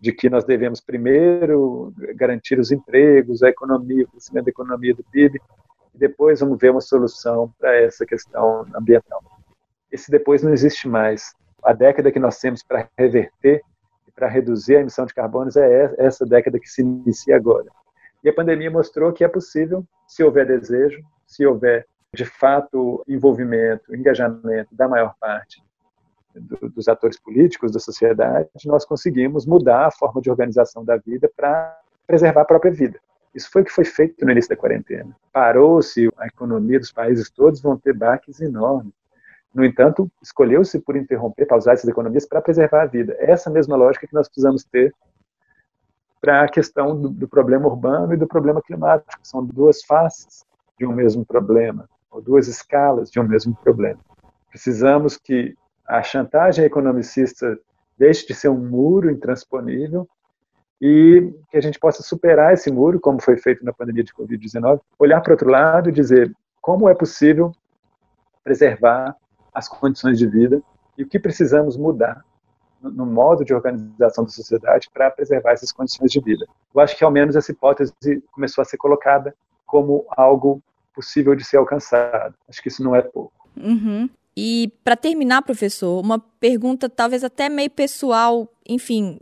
de 0.00 0.12
que 0.12 0.30
nós 0.30 0.44
devemos 0.44 0.80
primeiro 0.80 1.92
garantir 2.16 2.58
os 2.58 2.72
empregos, 2.72 3.42
a 3.42 3.48
economia, 3.48 4.04
o 4.04 4.08
crescimento 4.08 4.46
da 4.46 4.50
economia 4.50 4.94
do 4.94 5.04
PIB, 5.04 5.40
e 5.94 5.98
depois 5.98 6.40
vamos 6.40 6.58
ver 6.58 6.70
uma 6.70 6.80
solução 6.80 7.52
para 7.58 7.76
essa 7.76 8.06
questão 8.06 8.66
ambiental. 8.74 9.22
Esse 9.92 10.10
depois 10.10 10.42
não 10.42 10.52
existe 10.52 10.88
mais 10.88 11.34
a 11.62 11.72
década 11.72 12.10
que 12.10 12.18
nós 12.18 12.38
temos 12.38 12.62
para 12.62 12.88
reverter 12.98 13.62
e 14.06 14.12
para 14.12 14.28
reduzir 14.28 14.76
a 14.76 14.80
emissão 14.80 15.06
de 15.06 15.14
carbonos 15.14 15.56
é 15.56 15.94
essa 15.98 16.24
década 16.26 16.58
que 16.58 16.68
se 16.68 16.82
inicia 16.82 17.36
agora. 17.36 17.70
E 18.22 18.28
a 18.28 18.34
pandemia 18.34 18.70
mostrou 18.70 19.12
que 19.12 19.24
é 19.24 19.28
possível, 19.28 19.84
se 20.06 20.22
houver 20.22 20.46
desejo, 20.46 21.02
se 21.26 21.46
houver 21.46 21.86
de 22.12 22.24
fato 22.24 23.04
envolvimento, 23.08 23.94
engajamento 23.94 24.74
da 24.74 24.88
maior 24.88 25.14
parte 25.18 25.62
do, 26.34 26.68
dos 26.68 26.88
atores 26.88 27.18
políticos 27.18 27.72
da 27.72 27.78
sociedade, 27.78 28.48
nós 28.66 28.84
conseguimos 28.84 29.46
mudar 29.46 29.86
a 29.86 29.90
forma 29.90 30.20
de 30.20 30.30
organização 30.30 30.84
da 30.84 30.96
vida 30.96 31.30
para 31.36 31.78
preservar 32.06 32.42
a 32.42 32.44
própria 32.44 32.72
vida. 32.72 32.98
Isso 33.34 33.48
foi 33.50 33.62
o 33.62 33.64
que 33.64 33.70
foi 33.70 33.84
feito 33.84 34.24
no 34.24 34.32
início 34.32 34.50
da 34.50 34.56
quarentena. 34.56 35.16
Parou-se 35.32 36.10
a 36.18 36.26
economia 36.26 36.80
dos 36.80 36.90
países 36.90 37.30
todos, 37.30 37.60
vão 37.60 37.76
ter 37.76 37.94
baques 37.94 38.40
enormes. 38.40 38.92
No 39.52 39.64
entanto, 39.64 40.10
escolheu-se 40.22 40.78
por 40.78 40.96
interromper, 40.96 41.46
pausar 41.46 41.74
essas 41.74 41.88
economias 41.88 42.26
para 42.26 42.40
preservar 42.40 42.82
a 42.82 42.86
vida. 42.86 43.16
Essa 43.18 43.50
mesma 43.50 43.76
lógica 43.76 44.06
que 44.06 44.14
nós 44.14 44.28
precisamos 44.28 44.64
ter 44.64 44.94
para 46.20 46.42
a 46.42 46.48
questão 46.48 47.00
do, 47.00 47.08
do, 47.08 47.28
problema 47.28 47.66
urbano 47.66 48.14
e 48.14 48.16
do 48.16 48.26
problema 48.26 48.62
climático. 48.62 49.10
São 49.22 49.44
duas 49.44 49.82
faces 49.82 50.44
de 50.78 50.86
um 50.86 50.92
mesmo 50.92 51.24
problema, 51.24 51.88
ou 52.10 52.20
duas 52.20 52.46
escalas 52.46 53.10
de 53.10 53.18
um 53.18 53.26
mesmo 53.26 53.54
problema. 53.56 53.98
Precisamos 54.50 55.16
que 55.16 55.56
a 55.86 56.02
chantagem 56.02 56.64
economicista 56.64 57.58
deixe 57.98 58.26
de 58.26 58.34
ser 58.34 58.48
um 58.48 58.58
muro 58.58 59.10
intransponível 59.10 60.08
e 60.80 61.32
que 61.50 61.56
a 61.56 61.60
gente 61.60 61.78
possa 61.78 62.02
superar 62.02 62.54
esse 62.54 62.70
muro, 62.70 63.00
como 63.00 63.20
foi 63.20 63.36
feito 63.36 63.64
na 63.64 63.72
pandemia 63.72 64.04
de 64.04 64.14
Covid-19, 64.14 64.80
olhar 64.98 65.20
para 65.20 65.32
outro 65.32 65.50
lado 65.50 65.88
e 65.88 65.92
dizer 65.92 66.34
como 66.60 66.88
é 66.88 66.94
possível 66.94 67.52
preservar 68.42 69.14
as 69.54 69.68
condições 69.68 70.18
de 70.18 70.26
vida 70.26 70.62
e 70.96 71.02
o 71.02 71.08
que 71.08 71.18
precisamos 71.18 71.76
mudar 71.76 72.24
no 72.82 73.04
modo 73.04 73.44
de 73.44 73.52
organização 73.52 74.24
da 74.24 74.30
sociedade 74.30 74.88
para 74.92 75.10
preservar 75.10 75.52
essas 75.52 75.70
condições 75.70 76.10
de 76.10 76.20
vida. 76.20 76.46
Eu 76.74 76.80
acho 76.80 76.96
que 76.96 77.04
ao 77.04 77.10
menos 77.10 77.36
essa 77.36 77.52
hipótese 77.52 77.92
começou 78.32 78.62
a 78.62 78.64
ser 78.64 78.78
colocada 78.78 79.34
como 79.66 80.06
algo 80.16 80.62
possível 80.94 81.34
de 81.34 81.44
ser 81.44 81.58
alcançado. 81.58 82.34
Acho 82.48 82.62
que 82.62 82.68
isso 82.68 82.82
não 82.82 82.96
é 82.96 83.02
pouco. 83.02 83.32
Uhum. 83.56 84.08
E 84.36 84.72
para 84.82 84.96
terminar, 84.96 85.42
professor, 85.42 86.00
uma 86.00 86.18
pergunta 86.18 86.88
talvez 86.88 87.22
até 87.22 87.48
meio 87.48 87.70
pessoal, 87.70 88.48
enfim, 88.66 89.18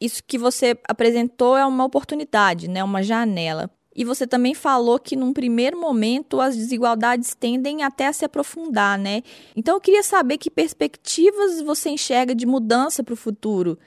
isso 0.00 0.22
que 0.24 0.38
você 0.38 0.78
apresentou 0.88 1.56
é 1.56 1.66
uma 1.66 1.84
oportunidade, 1.84 2.68
né, 2.68 2.82
uma 2.82 3.02
janela. 3.02 3.70
E 3.94 4.04
você 4.04 4.26
também 4.26 4.54
falou 4.54 4.98
que 4.98 5.16
num 5.16 5.32
primeiro 5.32 5.78
momento 5.78 6.40
as 6.40 6.56
desigualdades 6.56 7.34
tendem 7.34 7.82
até 7.82 8.06
a 8.06 8.12
se 8.12 8.24
aprofundar, 8.24 8.96
né? 8.96 9.22
Então 9.56 9.74
eu 9.74 9.80
queria 9.80 10.02
saber 10.02 10.38
que 10.38 10.50
perspectivas 10.50 11.60
você 11.60 11.90
enxerga 11.90 12.34
de 12.34 12.46
mudança 12.46 13.02
para 13.02 13.14
o 13.14 13.16
futuro, 13.16 13.78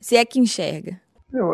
se 0.00 0.16
é 0.16 0.24
que 0.24 0.40
enxerga. 0.40 1.00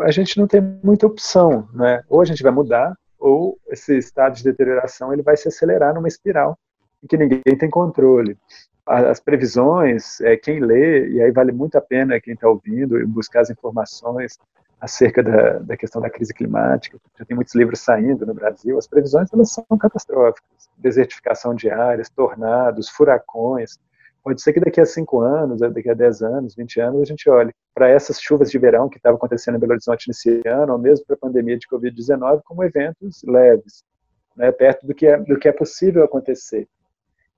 a 0.01 0.11
gente 0.11 0.37
não 0.37 0.47
tem 0.47 0.61
muita 0.83 1.05
opção, 1.05 1.67
né? 1.73 2.03
Ou 2.09 2.21
a 2.21 2.25
gente 2.25 2.41
vai 2.41 2.51
mudar, 2.51 2.97
ou 3.19 3.59
esse 3.69 3.97
estado 3.97 4.35
de 4.35 4.43
deterioração 4.43 5.13
ele 5.13 5.21
vai 5.21 5.37
se 5.37 5.47
acelerar 5.47 5.93
numa 5.93 6.07
espiral 6.07 6.57
em 7.03 7.07
que 7.07 7.17
ninguém 7.17 7.41
tem 7.57 7.69
controle. 7.69 8.37
As 8.85 9.19
previsões, 9.19 10.19
é, 10.19 10.35
quem 10.35 10.59
lê, 10.59 11.07
e 11.09 11.21
aí 11.21 11.31
vale 11.31 11.51
muito 11.51 11.77
a 11.77 11.81
pena 11.81 12.19
quem 12.19 12.33
está 12.33 12.49
ouvindo 12.49 13.07
buscar 13.07 13.41
as 13.41 13.49
informações 13.49 14.37
acerca 14.83 15.23
da, 15.23 15.59
da 15.59 15.77
questão 15.77 16.01
da 16.01 16.09
crise 16.09 16.33
climática. 16.33 16.99
Já 17.17 17.23
tem 17.23 17.35
muitos 17.35 17.55
livros 17.55 17.79
saindo 17.79 18.25
no 18.25 18.33
Brasil. 18.33 18.77
As 18.77 18.85
previsões 18.85 19.31
elas 19.31 19.49
são 19.49 19.63
catastróficas. 19.79 20.69
Desertificação 20.77 21.55
de 21.55 21.69
áreas, 21.69 22.09
tornados, 22.09 22.89
furacões. 22.89 23.79
Pode 24.21 24.41
ser 24.41 24.51
que 24.51 24.59
daqui 24.59 24.81
a 24.81 24.85
cinco 24.85 25.21
anos, 25.21 25.61
daqui 25.61 25.89
a 25.89 25.93
dez 25.93 26.21
anos, 26.21 26.53
vinte 26.53 26.81
anos, 26.81 27.01
a 27.01 27.05
gente 27.05 27.29
olhe 27.29 27.53
para 27.73 27.87
essas 27.87 28.19
chuvas 28.19 28.51
de 28.51 28.59
verão 28.59 28.89
que 28.89 28.97
estavam 28.97 29.15
acontecendo 29.15 29.55
em 29.55 29.59
Belo 29.59 29.71
Horizonte 29.71 30.09
nesse 30.09 30.41
ano, 30.45 30.73
ou 30.73 30.79
mesmo 30.79 31.05
para 31.05 31.15
a 31.15 31.19
pandemia 31.19 31.57
de 31.57 31.65
Covid-19, 31.65 32.41
como 32.43 32.61
eventos 32.61 33.23
leves, 33.25 33.85
né, 34.35 34.51
perto 34.51 34.85
do 34.85 34.93
que, 34.93 35.07
é, 35.07 35.17
do 35.17 35.39
que 35.39 35.47
é 35.47 35.53
possível 35.53 36.03
acontecer. 36.03 36.67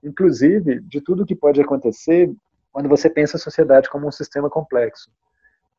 Inclusive, 0.03 0.79
de 0.79 0.99
tudo 0.99 1.25
que 1.27 1.36
pode 1.36 1.62
acontecer 1.62 2.34
quando 2.71 2.89
você 2.89 3.08
pensa 3.08 3.38
a 3.38 3.39
sociedade 3.39 3.88
como 3.88 4.08
um 4.08 4.12
sistema 4.12 4.49
complexo. 4.49 5.12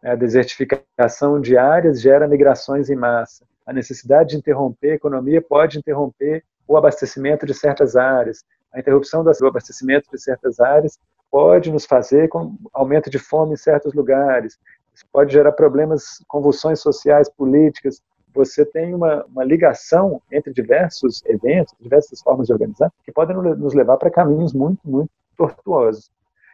A 0.02 0.14
desertificação 0.14 1.40
de 1.40 1.56
áreas 1.56 2.00
gera 2.00 2.28
migrações 2.28 2.90
em 2.90 2.96
massa. 2.96 3.44
A 3.66 3.72
necessidade 3.72 4.30
de 4.30 4.37
interromper 4.37 4.92
a 4.92 4.94
economia 4.94 5.42
pode 5.42 5.78
interromper 5.78 6.44
o 6.68 6.76
abastecimento 6.76 7.46
de 7.46 7.54
certas 7.54 7.96
áreas. 7.96 8.44
A 8.72 8.78
interrupção 8.78 9.24
do 9.24 9.30
abastecimento 9.46 10.09
de 10.11 10.20
certas 10.20 10.61
áreas 10.61 10.98
pode 11.30 11.70
nos 11.70 11.85
fazer 11.85 12.28
com 12.28 12.56
aumento 12.72 13.11
de 13.11 13.18
fome 13.18 13.54
em 13.54 13.56
certos 13.56 13.94
lugares. 13.94 14.59
Isso 14.94 15.04
pode 15.12 15.32
gerar 15.32 15.52
problemas, 15.52 16.22
convulsões 16.28 16.80
sociais, 16.80 17.28
políticas. 17.28 18.00
Você 18.35 18.64
tem 18.64 18.94
uma, 18.94 19.24
uma 19.24 19.44
ligação 19.44 20.22
entre 20.30 20.52
diversos 20.52 21.22
eventos, 21.26 21.74
diversas 21.80 22.20
formas 22.20 22.46
de 22.46 22.52
organizar, 22.52 22.92
que 23.04 23.12
podem 23.12 23.37
nos 23.37 23.74
levar 23.74 23.96
para 23.96 24.11
caminhos 24.11 24.52
muito, 24.52 24.80
muito 24.85 25.11
tortuosos. 25.37 26.11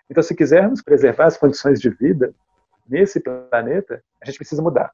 Então, 0.08 0.22
se 0.22 0.34
quisermos 0.34 0.82
preservar 0.82 1.26
as 1.26 1.36
condições 1.36 1.80
de 1.80 1.90
vida 1.90 2.32
nesse 2.92 3.20
planeta, 3.20 4.02
a 4.20 4.26
gente 4.26 4.36
precisa 4.36 4.60
mudar. 4.60 4.92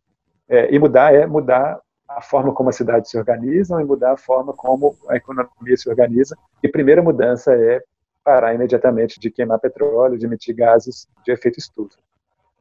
É, 0.48 0.72
e 0.72 0.78
mudar 0.78 1.12
é 1.12 1.26
mudar 1.26 1.80
a 2.08 2.22
forma 2.22 2.54
como 2.54 2.70
as 2.70 2.76
cidades 2.76 3.10
se 3.10 3.18
organizam 3.18 3.80
e 3.80 3.84
mudar 3.84 4.12
a 4.12 4.16
forma 4.16 4.54
como 4.54 4.96
a 5.08 5.16
economia 5.16 5.76
se 5.76 5.90
organiza. 5.90 6.36
E 6.62 6.68
primeira 6.68 7.02
mudança 7.02 7.52
é 7.54 7.82
parar 8.24 8.54
imediatamente 8.54 9.18
de 9.18 9.30
queimar 9.30 9.58
petróleo, 9.58 10.16
de 10.16 10.24
emitir 10.24 10.54
gases 10.54 11.08
de 11.24 11.32
efeito 11.32 11.58
estufa. 11.58 11.98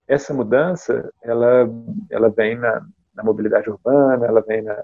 Essa 0.08 0.34
mudança, 0.34 1.14
ela, 1.22 1.70
ela 2.10 2.30
vem 2.30 2.58
na, 2.58 2.86
na 3.14 3.24
mobilidade 3.24 3.70
urbana, 3.70 4.26
ela 4.26 4.42
vem 4.42 4.62
na, 4.62 4.84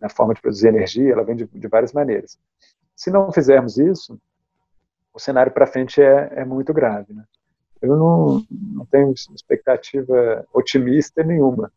na, 0.00 0.08
forma 0.08 0.34
de 0.34 0.40
produzir 0.40 0.68
energia, 0.68 1.12
ela 1.12 1.24
vem 1.24 1.36
de, 1.36 1.46
de 1.46 1.68
várias 1.68 1.92
maneiras. 1.92 2.38
Se 2.94 3.10
não 3.10 3.32
fizermos 3.32 3.78
isso, 3.78 4.20
o 5.12 5.18
cenário 5.18 5.52
para 5.52 5.66
frente 5.66 6.00
é, 6.02 6.30
é 6.36 6.44
muito 6.44 6.72
grave. 6.72 7.12
Né? 7.12 7.24
Eu 7.82 7.96
não, 7.96 8.46
não 8.50 8.84
tenho 8.86 9.12
expectativa 9.12 10.46
otimista 10.52 11.22
nenhuma, 11.22 11.72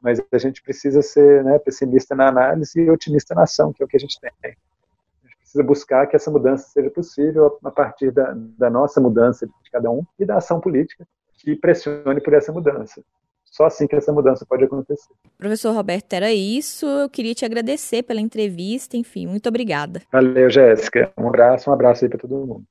mas 0.00 0.20
a 0.32 0.38
gente 0.38 0.62
precisa 0.62 1.02
ser 1.02 1.44
né, 1.44 1.58
pessimista 1.58 2.14
na 2.14 2.28
análise 2.28 2.80
e 2.80 2.90
otimista 2.90 3.34
na 3.34 3.42
ação, 3.42 3.72
que 3.72 3.82
é 3.82 3.86
o 3.86 3.88
que 3.88 3.96
a 3.96 4.00
gente 4.00 4.18
tem. 4.20 4.32
A 4.42 4.48
gente 4.48 5.38
precisa 5.38 5.62
buscar 5.62 6.06
que 6.06 6.16
essa 6.16 6.30
mudança 6.30 6.68
seja 6.68 6.90
possível 6.90 7.58
a 7.62 7.70
partir 7.70 8.10
da, 8.10 8.34
da 8.34 8.70
nossa 8.70 9.00
mudança 9.00 9.46
de 9.46 9.70
cada 9.70 9.90
um 9.90 10.04
e 10.18 10.24
da 10.24 10.38
ação 10.38 10.60
política 10.60 11.06
que 11.38 11.56
pressione 11.56 12.20
por 12.20 12.32
essa 12.32 12.52
mudança. 12.52 13.02
Só 13.44 13.66
assim 13.66 13.86
que 13.86 13.94
essa 13.94 14.10
mudança 14.10 14.46
pode 14.46 14.64
acontecer. 14.64 15.12
Professor 15.36 15.74
Roberto, 15.74 16.10
era 16.14 16.32
isso. 16.32 16.86
Eu 16.86 17.10
queria 17.10 17.34
te 17.34 17.44
agradecer 17.44 18.02
pela 18.02 18.20
entrevista. 18.20 18.96
Enfim, 18.96 19.26
muito 19.26 19.46
obrigada. 19.46 20.00
Valeu, 20.10 20.48
Jéssica. 20.48 21.12
Um 21.18 21.28
abraço, 21.28 21.68
um 21.68 21.72
abraço 21.72 22.04
aí 22.04 22.08
para 22.08 22.18
todo 22.18 22.34
mundo. 22.34 22.64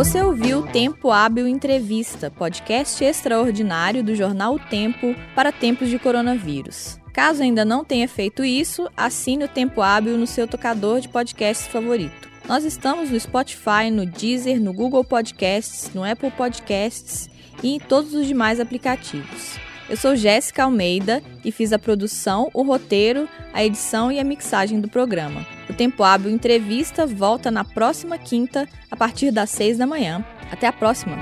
Você 0.00 0.22
ouviu 0.22 0.62
Tempo 0.62 1.10
Hábil 1.10 1.46
Entrevista, 1.46 2.30
podcast 2.30 3.04
extraordinário 3.04 4.02
do 4.02 4.14
jornal 4.14 4.54
O 4.54 4.58
Tempo 4.58 5.14
para 5.34 5.52
tempos 5.52 5.90
de 5.90 5.98
coronavírus. 5.98 6.98
Caso 7.12 7.42
ainda 7.42 7.66
não 7.66 7.84
tenha 7.84 8.08
feito 8.08 8.42
isso, 8.42 8.88
assine 8.96 9.44
o 9.44 9.48
Tempo 9.48 9.82
Hábil 9.82 10.16
no 10.16 10.26
seu 10.26 10.48
tocador 10.48 11.00
de 11.00 11.08
podcasts 11.10 11.66
favorito. 11.66 12.30
Nós 12.48 12.64
estamos 12.64 13.10
no 13.10 13.20
Spotify, 13.20 13.90
no 13.92 14.06
Deezer, 14.06 14.58
no 14.58 14.72
Google 14.72 15.04
Podcasts, 15.04 15.90
no 15.92 16.02
Apple 16.02 16.30
Podcasts 16.30 17.28
e 17.62 17.74
em 17.74 17.78
todos 17.78 18.14
os 18.14 18.26
demais 18.26 18.58
aplicativos. 18.58 19.58
Eu 19.90 19.96
sou 19.96 20.14
Jéssica 20.14 20.62
Almeida 20.62 21.20
e 21.44 21.50
fiz 21.50 21.72
a 21.72 21.78
produção, 21.78 22.48
o 22.54 22.62
roteiro, 22.62 23.28
a 23.52 23.64
edição 23.64 24.12
e 24.12 24.20
a 24.20 24.24
mixagem 24.24 24.80
do 24.80 24.88
programa. 24.88 25.44
O 25.68 25.74
Tempo 25.74 26.04
Hábil 26.04 26.30
Entrevista 26.30 27.04
volta 27.04 27.50
na 27.50 27.64
próxima 27.64 28.16
quinta, 28.16 28.68
a 28.88 28.94
partir 28.94 29.32
das 29.32 29.50
seis 29.50 29.76
da 29.76 29.88
manhã. 29.88 30.24
Até 30.48 30.68
a 30.68 30.72
próxima! 30.72 31.16